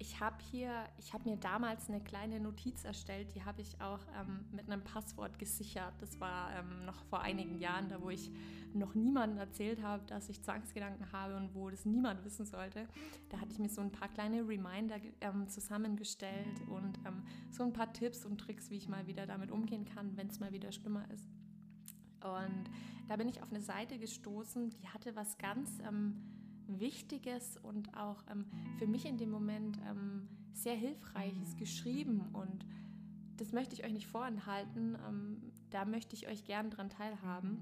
ich 0.00 0.18
habe 0.18 0.36
hier, 0.50 0.86
ich 0.98 1.12
habe 1.12 1.28
mir 1.28 1.36
damals 1.36 1.88
eine 1.88 2.00
kleine 2.00 2.40
Notiz 2.40 2.84
erstellt, 2.84 3.34
die 3.34 3.44
habe 3.44 3.60
ich 3.60 3.78
auch 3.82 4.00
ähm, 4.18 4.46
mit 4.50 4.66
einem 4.66 4.82
Passwort 4.82 5.38
gesichert. 5.38 5.92
Das 6.00 6.18
war 6.18 6.56
ähm, 6.56 6.86
noch 6.86 7.04
vor 7.04 7.20
einigen 7.20 7.58
Jahren, 7.58 7.90
da 7.90 8.00
wo 8.00 8.08
ich 8.08 8.32
noch 8.72 8.94
niemandem 8.94 9.38
erzählt 9.38 9.82
habe, 9.82 10.02
dass 10.06 10.30
ich 10.30 10.42
Zwangsgedanken 10.42 11.12
habe 11.12 11.36
und 11.36 11.54
wo 11.54 11.68
das 11.68 11.84
niemand 11.84 12.24
wissen 12.24 12.46
sollte. 12.46 12.88
Da 13.28 13.40
hatte 13.40 13.52
ich 13.52 13.58
mir 13.58 13.68
so 13.68 13.82
ein 13.82 13.92
paar 13.92 14.08
kleine 14.08 14.48
Reminder 14.48 14.96
ähm, 15.20 15.48
zusammengestellt 15.48 16.62
und 16.68 16.98
ähm, 17.06 17.22
so 17.50 17.62
ein 17.62 17.74
paar 17.74 17.92
Tipps 17.92 18.24
und 18.24 18.38
Tricks, 18.38 18.70
wie 18.70 18.76
ich 18.76 18.88
mal 18.88 19.06
wieder 19.06 19.26
damit 19.26 19.50
umgehen 19.50 19.84
kann, 19.84 20.16
wenn 20.16 20.28
es 20.28 20.40
mal 20.40 20.52
wieder 20.52 20.72
schlimmer 20.72 21.04
ist. 21.10 21.28
Und 22.22 22.70
da 23.08 23.16
bin 23.16 23.28
ich 23.28 23.42
auf 23.42 23.50
eine 23.50 23.60
Seite 23.60 23.98
gestoßen, 23.98 24.70
die 24.70 24.88
hatte 24.88 25.14
was 25.14 25.36
ganz 25.36 25.78
ähm, 25.86 26.39
Wichtiges 26.78 27.56
und 27.62 27.96
auch 27.96 28.22
ähm, 28.30 28.44
für 28.78 28.86
mich 28.86 29.06
in 29.06 29.18
dem 29.18 29.30
Moment 29.30 29.78
ähm, 29.88 30.28
sehr 30.52 30.76
Hilfreiches 30.76 31.56
geschrieben. 31.56 32.20
Und 32.32 32.64
das 33.36 33.52
möchte 33.52 33.74
ich 33.74 33.84
euch 33.84 33.92
nicht 33.92 34.06
vorenthalten. 34.06 34.96
Ähm, 35.08 35.42
da 35.70 35.84
möchte 35.84 36.14
ich 36.14 36.28
euch 36.28 36.44
gern 36.44 36.70
dran 36.70 36.90
teilhaben, 36.90 37.58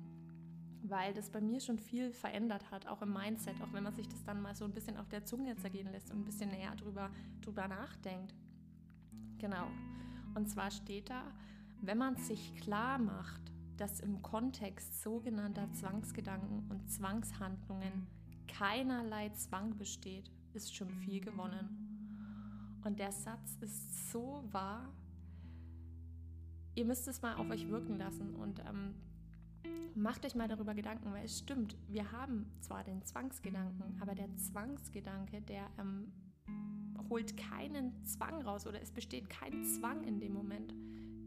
weil 0.83 1.15
das 1.15 1.31
bei 1.31 1.41
mir 1.41 1.61
schon 1.61 1.79
viel 1.79 2.13
verändert 2.13 2.71
hat, 2.71 2.87
auch 2.87 3.03
im 3.03 3.13
Mindset, 3.13 3.61
auch 3.63 3.73
wenn 3.73 3.85
man 3.85 3.95
sich 3.95 4.09
das 4.09 4.23
dann 4.25 4.43
mal 4.43 4.55
so 4.55 4.65
ein 4.65 4.73
bisschen 4.73 4.97
auf 4.97 5.09
der 5.09 5.25
Zunge 5.25 5.57
zergehen 5.57 5.91
lässt 5.91 6.11
und 6.11 6.21
ein 6.21 6.25
bisschen 6.25 6.51
näher 6.51 6.75
drüber, 6.77 7.11
drüber 7.41 7.69
nachdenkt. 7.69 8.35
Genau. 9.39 9.69
Und 10.35 10.49
zwar 10.49 10.71
steht 10.71 11.11
da, 11.11 11.23
wenn 11.81 11.99
man 11.99 12.17
sich 12.17 12.55
klar 12.57 12.99
macht, 12.99 13.53
dass 13.77 14.01
im 14.01 14.23
Kontext 14.23 15.03
sogenannter 15.03 15.73
Zwangsgedanken 15.73 16.69
und 16.69 16.91
Zwangshandlungen 16.91 18.09
keinerlei 18.49 19.29
Zwang 19.31 19.77
besteht, 19.77 20.31
ist 20.55 20.75
schon 20.75 20.91
viel 20.91 21.21
gewonnen. 21.21 22.81
Und 22.85 22.99
der 22.99 23.13
Satz 23.13 23.57
ist 23.61 24.11
so 24.11 24.43
wahr. 24.51 24.93
Ihr 26.75 26.85
müsst 26.85 27.09
es 27.09 27.23
mal 27.23 27.35
auf 27.37 27.51
euch 27.51 27.69
wirken 27.69 27.99
lassen 27.99 28.35
und 28.37 28.61
ähm, 28.61 28.95
macht 29.95 30.25
euch 30.25 30.35
mal 30.35 30.49
darüber 30.49 30.75
Gedanken, 30.75 31.13
weil 31.13 31.25
es 31.25 31.39
stimmt, 31.39 31.77
wir 31.89 32.13
haben 32.13 32.47
zwar 32.61 32.85
den 32.85 33.03
Zwangsgedanken, 33.03 34.01
aber 34.01 34.15
der 34.15 34.35
Zwangsgedanke, 34.37 35.43
der 35.43 35.69
ähm, 35.79 36.13
holt 37.11 37.37
keinen 37.37 38.05
Zwang 38.07 38.43
raus 38.43 38.67
oder 38.67 38.81
es 38.81 38.91
besteht 38.91 39.29
kein 39.29 39.65
Zwang 39.65 40.05
in 40.05 40.21
dem 40.21 40.33
Moment. 40.33 40.73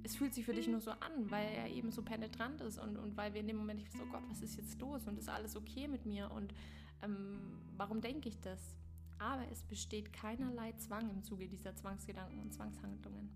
Es 0.03 0.15
fühlt 0.15 0.33
sich 0.33 0.45
für 0.45 0.53
dich 0.53 0.67
nur 0.67 0.79
so 0.79 0.91
an, 0.91 1.29
weil 1.29 1.47
er 1.53 1.69
eben 1.69 1.91
so 1.91 2.01
penetrant 2.01 2.61
ist 2.61 2.79
und, 2.79 2.97
und 2.97 3.17
weil 3.17 3.33
wir 3.33 3.41
in 3.41 3.47
dem 3.47 3.57
Moment 3.57 3.79
nicht 3.79 3.91
so, 3.91 3.99
oh 4.03 4.11
Gott, 4.11 4.23
was 4.29 4.41
ist 4.41 4.55
jetzt 4.55 4.79
los 4.79 5.07
und 5.07 5.19
ist 5.19 5.29
alles 5.29 5.55
okay 5.55 5.87
mit 5.87 6.05
mir 6.05 6.31
und 6.31 6.53
ähm, 7.03 7.39
warum 7.77 8.01
denke 8.01 8.29
ich 8.29 8.39
das? 8.39 8.75
Aber 9.19 9.47
es 9.51 9.63
besteht 9.63 10.11
keinerlei 10.13 10.71
Zwang 10.73 11.09
im 11.09 11.23
Zuge 11.23 11.47
dieser 11.47 11.75
Zwangsgedanken 11.75 12.39
und 12.39 12.51
Zwangshandlungen. 12.53 13.29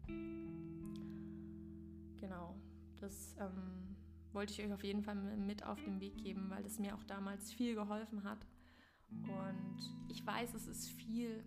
Genau, 2.17 2.55
das 2.99 3.35
ähm, 3.39 3.95
wollte 4.33 4.53
ich 4.53 4.63
euch 4.65 4.73
auf 4.73 4.83
jeden 4.83 5.03
Fall 5.03 5.15
mit 5.15 5.63
auf 5.63 5.83
den 5.83 5.99
Weg 5.99 6.17
geben, 6.17 6.49
weil 6.49 6.63
das 6.63 6.79
mir 6.79 6.95
auch 6.95 7.03
damals 7.03 7.51
viel 7.51 7.75
geholfen 7.75 8.23
hat. 8.23 8.45
Und 9.09 9.77
ich 10.09 10.25
weiß, 10.25 10.53
es 10.55 10.67
ist 10.67 10.89
viel, 10.89 11.43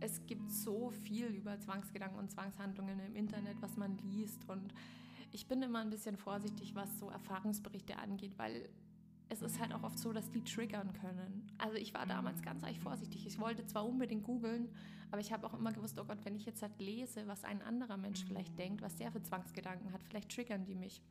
es 0.00 0.24
gibt 0.26 0.50
so 0.50 0.90
viel 0.90 1.26
über 1.26 1.58
Zwangsgedanken 1.60 2.18
und 2.18 2.30
Zwangshandlungen 2.30 2.98
im 3.00 3.14
Internet, 3.14 3.60
was 3.60 3.76
man 3.76 3.98
liest. 3.98 4.48
Und 4.48 4.74
ich 5.32 5.46
bin 5.46 5.62
immer 5.62 5.80
ein 5.80 5.90
bisschen 5.90 6.16
vorsichtig, 6.16 6.74
was 6.74 6.98
so 6.98 7.10
Erfahrungsberichte 7.10 7.96
angeht, 7.98 8.38
weil 8.38 8.68
es 9.32 9.40
ist 9.40 9.58
halt 9.58 9.72
auch 9.72 9.82
oft 9.82 9.98
so, 9.98 10.12
dass 10.12 10.30
die 10.30 10.44
triggern 10.44 10.92
können. 10.92 11.50
Also 11.56 11.76
ich 11.76 11.94
war 11.94 12.04
damals 12.06 12.42
ganz 12.42 12.62
eigentlich 12.62 12.80
vorsichtig. 12.80 13.26
Ich 13.26 13.38
wollte 13.40 13.66
zwar 13.66 13.86
unbedingt 13.86 14.24
googeln, 14.24 14.68
aber 15.10 15.20
ich 15.20 15.32
habe 15.32 15.46
auch 15.46 15.54
immer 15.54 15.72
gewusst, 15.72 15.98
oh 15.98 16.04
Gott, 16.04 16.18
wenn 16.24 16.36
ich 16.36 16.44
jetzt 16.44 16.62
halt 16.62 16.78
lese, 16.78 17.26
was 17.26 17.42
ein 17.44 17.62
anderer 17.62 17.96
Mensch 17.96 18.24
vielleicht 18.24 18.58
denkt, 18.58 18.82
was 18.82 18.94
der 18.96 19.10
für 19.10 19.22
Zwangsgedanken 19.22 19.92
hat, 19.92 20.02
vielleicht 20.04 20.30
triggern 20.34 20.64
die 20.64 20.74
mich. 20.74 21.02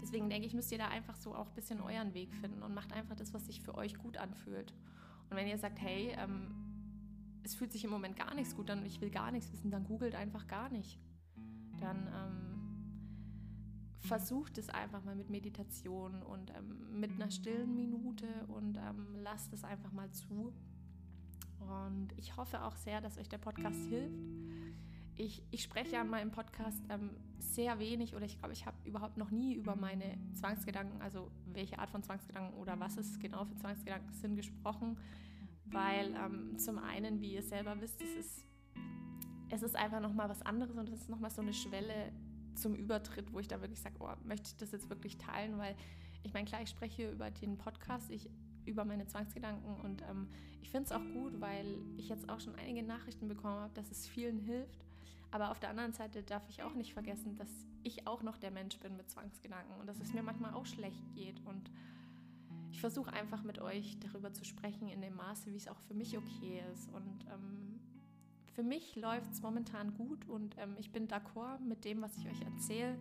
Deswegen 0.00 0.30
denke 0.30 0.46
ich, 0.46 0.54
müsst 0.54 0.70
ihr 0.70 0.78
da 0.78 0.88
einfach 0.88 1.16
so 1.16 1.34
auch 1.34 1.48
ein 1.48 1.54
bisschen 1.54 1.80
euren 1.80 2.14
Weg 2.14 2.34
finden 2.34 2.62
und 2.62 2.74
macht 2.74 2.92
einfach 2.92 3.16
das, 3.16 3.34
was 3.34 3.46
sich 3.46 3.62
für 3.62 3.74
euch 3.74 3.98
gut 3.98 4.16
anfühlt. 4.16 4.72
Und 5.28 5.36
wenn 5.36 5.48
ihr 5.48 5.58
sagt, 5.58 5.80
hey, 5.80 6.14
ähm, 6.18 6.54
es 7.42 7.54
fühlt 7.54 7.72
sich 7.72 7.82
im 7.82 7.90
Moment 7.90 8.16
gar 8.16 8.34
nichts 8.34 8.54
gut 8.54 8.70
an 8.70 8.80
und 8.80 8.86
ich 8.86 9.00
will 9.00 9.10
gar 9.10 9.32
nichts 9.32 9.52
wissen, 9.52 9.70
dann 9.70 9.84
googelt 9.84 10.14
einfach 10.14 10.46
gar 10.46 10.68
nicht. 10.68 11.00
Dann 11.80 12.06
ähm, 12.06 12.51
versucht 14.02 14.58
es 14.58 14.68
einfach 14.68 15.02
mal 15.04 15.14
mit 15.14 15.30
Meditation 15.30 16.22
und 16.22 16.50
ähm, 16.50 17.00
mit 17.00 17.12
einer 17.12 17.30
stillen 17.30 17.74
Minute 17.74 18.26
und 18.48 18.76
ähm, 18.76 19.16
lasst 19.22 19.52
es 19.52 19.64
einfach 19.64 19.92
mal 19.92 20.10
zu. 20.10 20.52
Und 21.60 22.08
ich 22.16 22.36
hoffe 22.36 22.62
auch 22.64 22.76
sehr, 22.76 23.00
dass 23.00 23.16
euch 23.18 23.28
der 23.28 23.38
Podcast 23.38 23.78
hilft. 23.88 24.18
Ich, 25.14 25.42
ich 25.50 25.62
spreche 25.62 25.92
ja 25.92 26.02
in 26.02 26.08
meinem 26.08 26.32
Podcast 26.32 26.82
ähm, 26.88 27.10
sehr 27.38 27.78
wenig 27.78 28.16
oder 28.16 28.24
ich 28.24 28.38
glaube, 28.38 28.54
ich 28.54 28.66
habe 28.66 28.76
überhaupt 28.84 29.18
noch 29.18 29.30
nie 29.30 29.54
über 29.54 29.76
meine 29.76 30.18
Zwangsgedanken, 30.34 31.00
also 31.00 31.30
welche 31.46 31.78
Art 31.78 31.90
von 31.90 32.02
Zwangsgedanken 32.02 32.58
oder 32.58 32.80
was 32.80 32.96
es 32.96 33.20
genau 33.20 33.44
für 33.44 33.54
Zwangsgedanken 33.54 34.12
sind, 34.14 34.34
gesprochen, 34.34 34.98
weil 35.66 36.14
ähm, 36.16 36.58
zum 36.58 36.78
einen, 36.78 37.20
wie 37.20 37.34
ihr 37.34 37.42
selber 37.42 37.80
wisst, 37.80 38.00
es 38.00 38.14
ist, 38.14 38.44
es 39.50 39.62
ist 39.62 39.76
einfach 39.76 40.00
nochmal 40.00 40.28
was 40.28 40.42
anderes 40.42 40.76
und 40.76 40.88
es 40.88 41.02
ist 41.02 41.08
nochmal 41.08 41.30
so 41.30 41.42
eine 41.42 41.52
Schwelle, 41.52 42.12
zum 42.54 42.74
Übertritt, 42.74 43.32
wo 43.32 43.40
ich 43.40 43.48
da 43.48 43.60
wirklich 43.60 43.80
sage, 43.80 43.96
oh, 44.00 44.12
möchte 44.24 44.48
ich 44.48 44.56
das 44.56 44.72
jetzt 44.72 44.88
wirklich 44.90 45.18
teilen, 45.18 45.58
weil 45.58 45.76
ich 46.22 46.32
meine, 46.32 46.46
klar, 46.46 46.62
ich 46.62 46.70
spreche 46.70 47.10
über 47.10 47.30
den 47.30 47.58
Podcast, 47.58 48.10
ich 48.10 48.28
über 48.64 48.84
meine 48.84 49.06
Zwangsgedanken 49.06 49.74
und 49.82 50.02
ähm, 50.02 50.28
ich 50.62 50.70
finde 50.70 50.86
es 50.86 50.92
auch 50.92 51.04
gut, 51.12 51.40
weil 51.40 51.78
ich 51.96 52.08
jetzt 52.08 52.28
auch 52.28 52.40
schon 52.40 52.54
einige 52.54 52.82
Nachrichten 52.82 53.28
bekommen 53.28 53.60
habe, 53.60 53.74
dass 53.74 53.90
es 53.90 54.06
vielen 54.06 54.38
hilft. 54.38 54.84
Aber 55.32 55.50
auf 55.50 55.58
der 55.58 55.70
anderen 55.70 55.92
Seite 55.92 56.22
darf 56.22 56.42
ich 56.48 56.62
auch 56.62 56.74
nicht 56.74 56.92
vergessen, 56.92 57.36
dass 57.36 57.48
ich 57.82 58.06
auch 58.06 58.22
noch 58.22 58.36
der 58.36 58.50
Mensch 58.50 58.78
bin 58.78 58.96
mit 58.96 59.10
Zwangsgedanken 59.10 59.74
und 59.80 59.86
dass 59.86 59.98
es 59.98 60.12
mir 60.12 60.22
manchmal 60.22 60.52
auch 60.52 60.66
schlecht 60.66 61.02
geht. 61.14 61.40
Und 61.46 61.70
ich 62.70 62.80
versuche 62.80 63.12
einfach 63.12 63.42
mit 63.42 63.58
euch 63.58 63.98
darüber 63.98 64.32
zu 64.32 64.44
sprechen 64.44 64.88
in 64.88 65.00
dem 65.00 65.16
Maße, 65.16 65.50
wie 65.50 65.56
es 65.56 65.68
auch 65.68 65.80
für 65.80 65.94
mich 65.94 66.16
okay 66.18 66.62
ist. 66.72 66.90
Und 66.92 67.26
ähm, 67.32 67.80
für 68.54 68.62
mich 68.62 68.96
läuft 68.96 69.32
es 69.32 69.42
momentan 69.42 69.94
gut 69.94 70.28
und 70.28 70.56
ähm, 70.58 70.76
ich 70.78 70.92
bin 70.92 71.08
d'accord 71.08 71.60
mit 71.60 71.84
dem, 71.84 72.02
was 72.02 72.16
ich 72.18 72.26
euch 72.28 72.42
erzähle. 72.42 72.98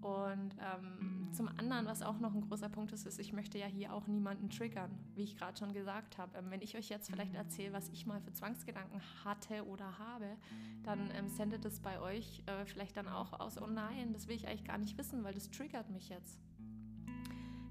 Und 0.00 0.56
ähm, 0.58 1.28
zum 1.32 1.46
anderen, 1.46 1.86
was 1.86 2.02
auch 2.02 2.18
noch 2.18 2.34
ein 2.34 2.40
großer 2.40 2.68
Punkt 2.68 2.92
ist, 2.92 3.06
ist, 3.06 3.20
ich 3.20 3.32
möchte 3.32 3.56
ja 3.58 3.66
hier 3.66 3.94
auch 3.94 4.08
niemanden 4.08 4.50
triggern, 4.50 4.90
wie 5.14 5.22
ich 5.22 5.36
gerade 5.36 5.56
schon 5.56 5.72
gesagt 5.72 6.18
habe. 6.18 6.36
Ähm, 6.36 6.46
wenn 6.48 6.60
ich 6.60 6.76
euch 6.76 6.88
jetzt 6.88 7.08
vielleicht 7.08 7.34
erzähle, 7.34 7.72
was 7.72 7.88
ich 7.90 8.04
mal 8.04 8.20
für 8.20 8.32
Zwangsgedanken 8.32 9.00
hatte 9.24 9.64
oder 9.66 9.98
habe, 9.98 10.36
dann 10.82 11.10
ähm, 11.16 11.28
sendet 11.28 11.64
es 11.64 11.78
bei 11.78 12.00
euch 12.00 12.42
äh, 12.46 12.64
vielleicht 12.66 12.96
dann 12.96 13.08
auch 13.08 13.38
aus, 13.38 13.62
oh 13.62 13.68
nein, 13.68 14.12
das 14.12 14.26
will 14.26 14.34
ich 14.34 14.48
eigentlich 14.48 14.64
gar 14.64 14.78
nicht 14.78 14.98
wissen, 14.98 15.22
weil 15.22 15.34
das 15.34 15.50
triggert 15.50 15.88
mich 15.90 16.08
jetzt. 16.08 16.40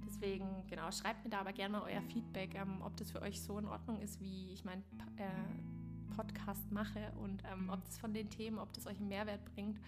Deswegen, 0.06 0.48
genau, 0.70 0.90
schreibt 0.92 1.26
mir 1.26 1.32
da 1.32 1.40
aber 1.40 1.52
gerne 1.52 1.84
euer 1.84 2.02
Feedback, 2.04 2.56
ähm, 2.56 2.82
ob 2.82 2.96
das 2.96 3.12
für 3.12 3.22
euch 3.22 3.42
so 3.42 3.58
in 3.60 3.66
Ordnung 3.66 4.00
ist, 4.00 4.22
wie 4.22 4.54
ich 4.54 4.64
mein 4.64 4.84
äh, 5.18 5.81
Podcast 6.22 6.72
mache 6.72 7.12
und 7.20 7.44
ähm, 7.52 7.70
ob 7.70 7.84
das 7.86 7.98
von 7.98 8.14
den 8.14 8.30
Themen, 8.30 8.60
ob 8.60 8.72
das 8.74 8.86
euch 8.86 8.98
einen 8.98 9.10
Mehrwert 9.10 9.44
bringt. 9.56 9.80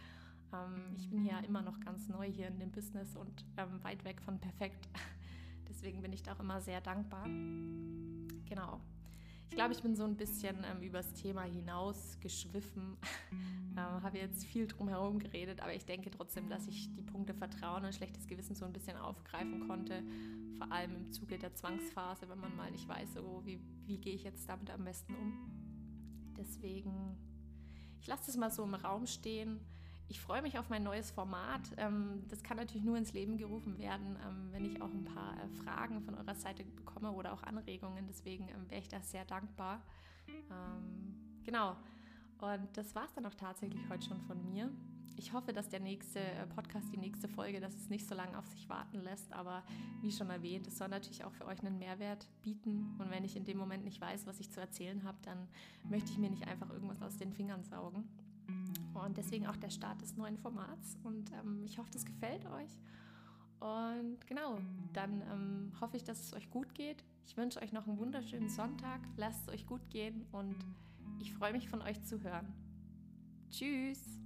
Ähm, 0.51 0.95
ich 0.97 1.09
bin 1.09 1.19
hier 1.19 1.37
immer 1.47 1.61
noch 1.61 1.79
ganz 1.79 2.07
neu 2.09 2.25
hier 2.25 2.47
in 2.47 2.59
dem 2.59 2.71
Business 2.71 3.15
und 3.15 3.45
ähm, 3.57 3.83
weit 3.83 4.03
weg 4.03 4.19
von 4.21 4.39
perfekt. 4.39 4.89
Deswegen 5.69 6.01
bin 6.01 6.11
ich 6.11 6.23
da 6.23 6.33
auch 6.33 6.39
immer 6.39 6.59
sehr 6.59 6.81
dankbar. 6.81 7.25
Genau. 7.25 8.81
Ich 9.49 9.55
glaube, 9.55 9.73
ich 9.73 9.83
bin 9.83 9.95
so 9.95 10.03
ein 10.03 10.15
bisschen 10.15 10.57
ähm, 10.63 10.81
übers 10.81 11.13
Thema 11.13 11.43
hinaus 11.43 12.17
geschwiffen, 12.19 12.97
ähm, 13.31 13.77
habe 13.77 14.17
jetzt 14.17 14.45
viel 14.45 14.65
drum 14.65 14.89
herum 14.89 15.19
geredet, 15.19 15.61
aber 15.61 15.75
ich 15.75 15.85
denke 15.85 16.09
trotzdem, 16.09 16.49
dass 16.49 16.67
ich 16.67 16.91
die 16.95 17.03
Punkte 17.03 17.35
Vertrauen 17.35 17.85
und 17.85 17.93
schlechtes 17.93 18.25
Gewissen 18.25 18.55
so 18.55 18.65
ein 18.65 18.73
bisschen 18.73 18.97
aufgreifen 18.97 19.67
konnte, 19.67 20.01
vor 20.57 20.71
allem 20.71 20.95
im 20.95 21.11
Zuge 21.11 21.37
der 21.37 21.53
Zwangsphase, 21.53 22.27
wenn 22.29 22.39
man 22.39 22.55
mal 22.55 22.71
nicht 22.71 22.87
weiß, 22.87 23.17
oh, 23.17 23.41
wie, 23.45 23.59
wie 23.85 23.99
gehe 23.99 24.15
ich 24.15 24.23
jetzt 24.23 24.49
damit 24.49 24.71
am 24.71 24.85
besten 24.85 25.13
um. 25.13 25.62
Deswegen, 26.43 27.17
ich 28.01 28.07
lasse 28.07 28.27
das 28.27 28.37
mal 28.37 28.51
so 28.51 28.63
im 28.63 28.75
Raum 28.75 29.07
stehen. 29.07 29.59
Ich 30.09 30.19
freue 30.19 30.41
mich 30.41 30.59
auf 30.59 30.69
mein 30.69 30.83
neues 30.83 31.11
Format. 31.11 31.61
Ähm, 31.77 32.23
das 32.27 32.43
kann 32.43 32.57
natürlich 32.57 32.83
nur 32.83 32.97
ins 32.97 33.13
Leben 33.13 33.37
gerufen 33.37 33.77
werden, 33.77 34.17
ähm, 34.27 34.49
wenn 34.51 34.65
ich 34.65 34.81
auch 34.81 34.91
ein 34.91 35.05
paar 35.05 35.33
äh, 35.37 35.47
Fragen 35.63 36.01
von 36.01 36.15
eurer 36.15 36.35
Seite 36.35 36.63
bekomme 36.63 37.11
oder 37.11 37.33
auch 37.33 37.43
Anregungen. 37.43 38.05
Deswegen 38.07 38.49
ähm, 38.49 38.69
wäre 38.69 38.81
ich 38.81 38.89
da 38.89 39.01
sehr 39.01 39.25
dankbar. 39.25 39.81
Genau. 41.45 41.75
Und 42.39 42.67
das 42.73 42.93
war 42.95 43.05
es 43.05 43.13
dann 43.13 43.25
auch 43.25 43.33
tatsächlich 43.33 43.81
heute 43.89 44.05
schon 44.05 44.21
von 44.21 44.43
mir. 44.43 44.69
Ich 45.15 45.33
hoffe, 45.33 45.53
dass 45.53 45.69
der 45.69 45.79
nächste 45.79 46.19
äh, 46.19 46.47
Podcast, 46.47 46.91
die 46.91 46.97
nächste 46.97 47.27
Folge, 47.27 47.59
dass 47.59 47.75
es 47.75 47.89
nicht 47.89 48.07
so 48.07 48.15
lange 48.15 48.37
auf 48.37 48.45
sich 48.47 48.67
warten 48.69 48.99
lässt. 48.99 49.31
Aber 49.33 49.63
wie 50.01 50.11
schon 50.11 50.29
erwähnt, 50.29 50.67
es 50.67 50.77
soll 50.77 50.89
natürlich 50.89 51.23
auch 51.23 51.31
für 51.33 51.45
euch 51.45 51.59
einen 51.63 51.77
Mehrwert 51.77 52.27
bieten. 52.41 52.95
Und 52.97 53.09
wenn 53.11 53.23
ich 53.23 53.35
in 53.35 53.45
dem 53.45 53.57
Moment 53.57 53.83
nicht 53.83 54.01
weiß, 54.01 54.25
was 54.25 54.39
ich 54.39 54.49
zu 54.51 54.59
erzählen 54.59 55.03
habe, 55.03 55.17
dann 55.23 55.47
möchte 55.89 56.11
ich 56.11 56.17
mir 56.17 56.29
nicht 56.29 56.47
einfach 56.47 56.69
irgendwas 56.69 57.01
aus 57.01 57.17
den 57.17 57.31
Fingern 57.31 57.63
saugen. 57.63 58.07
Und 58.93 59.17
deswegen 59.17 59.47
auch 59.47 59.55
der 59.57 59.69
Start 59.69 60.01
des 60.01 60.17
neuen 60.17 60.37
Formats. 60.37 60.97
Und 61.03 61.31
ähm, 61.31 61.63
ich 61.63 61.77
hoffe, 61.77 61.89
das 61.91 62.05
gefällt 62.05 62.45
euch. 62.45 62.79
Und 63.59 64.27
genau, 64.27 64.59
dann 64.91 65.21
ähm, 65.31 65.71
hoffe 65.79 65.95
ich, 65.95 66.03
dass 66.03 66.19
es 66.19 66.33
euch 66.33 66.49
gut 66.49 66.73
geht. 66.75 67.03
Ich 67.25 67.37
wünsche 67.37 67.61
euch 67.61 67.71
noch 67.71 67.87
einen 67.87 67.97
wunderschönen 67.97 68.49
Sonntag. 68.49 68.99
Lasst 69.15 69.47
es 69.47 69.53
euch 69.53 69.65
gut 69.65 69.89
gehen 69.89 70.25
und 70.31 70.57
ich 71.19 71.33
freue 71.33 71.53
mich 71.53 71.69
von 71.69 71.81
euch 71.81 72.03
zu 72.03 72.21
hören. 72.21 72.53
Tschüss! 73.49 74.22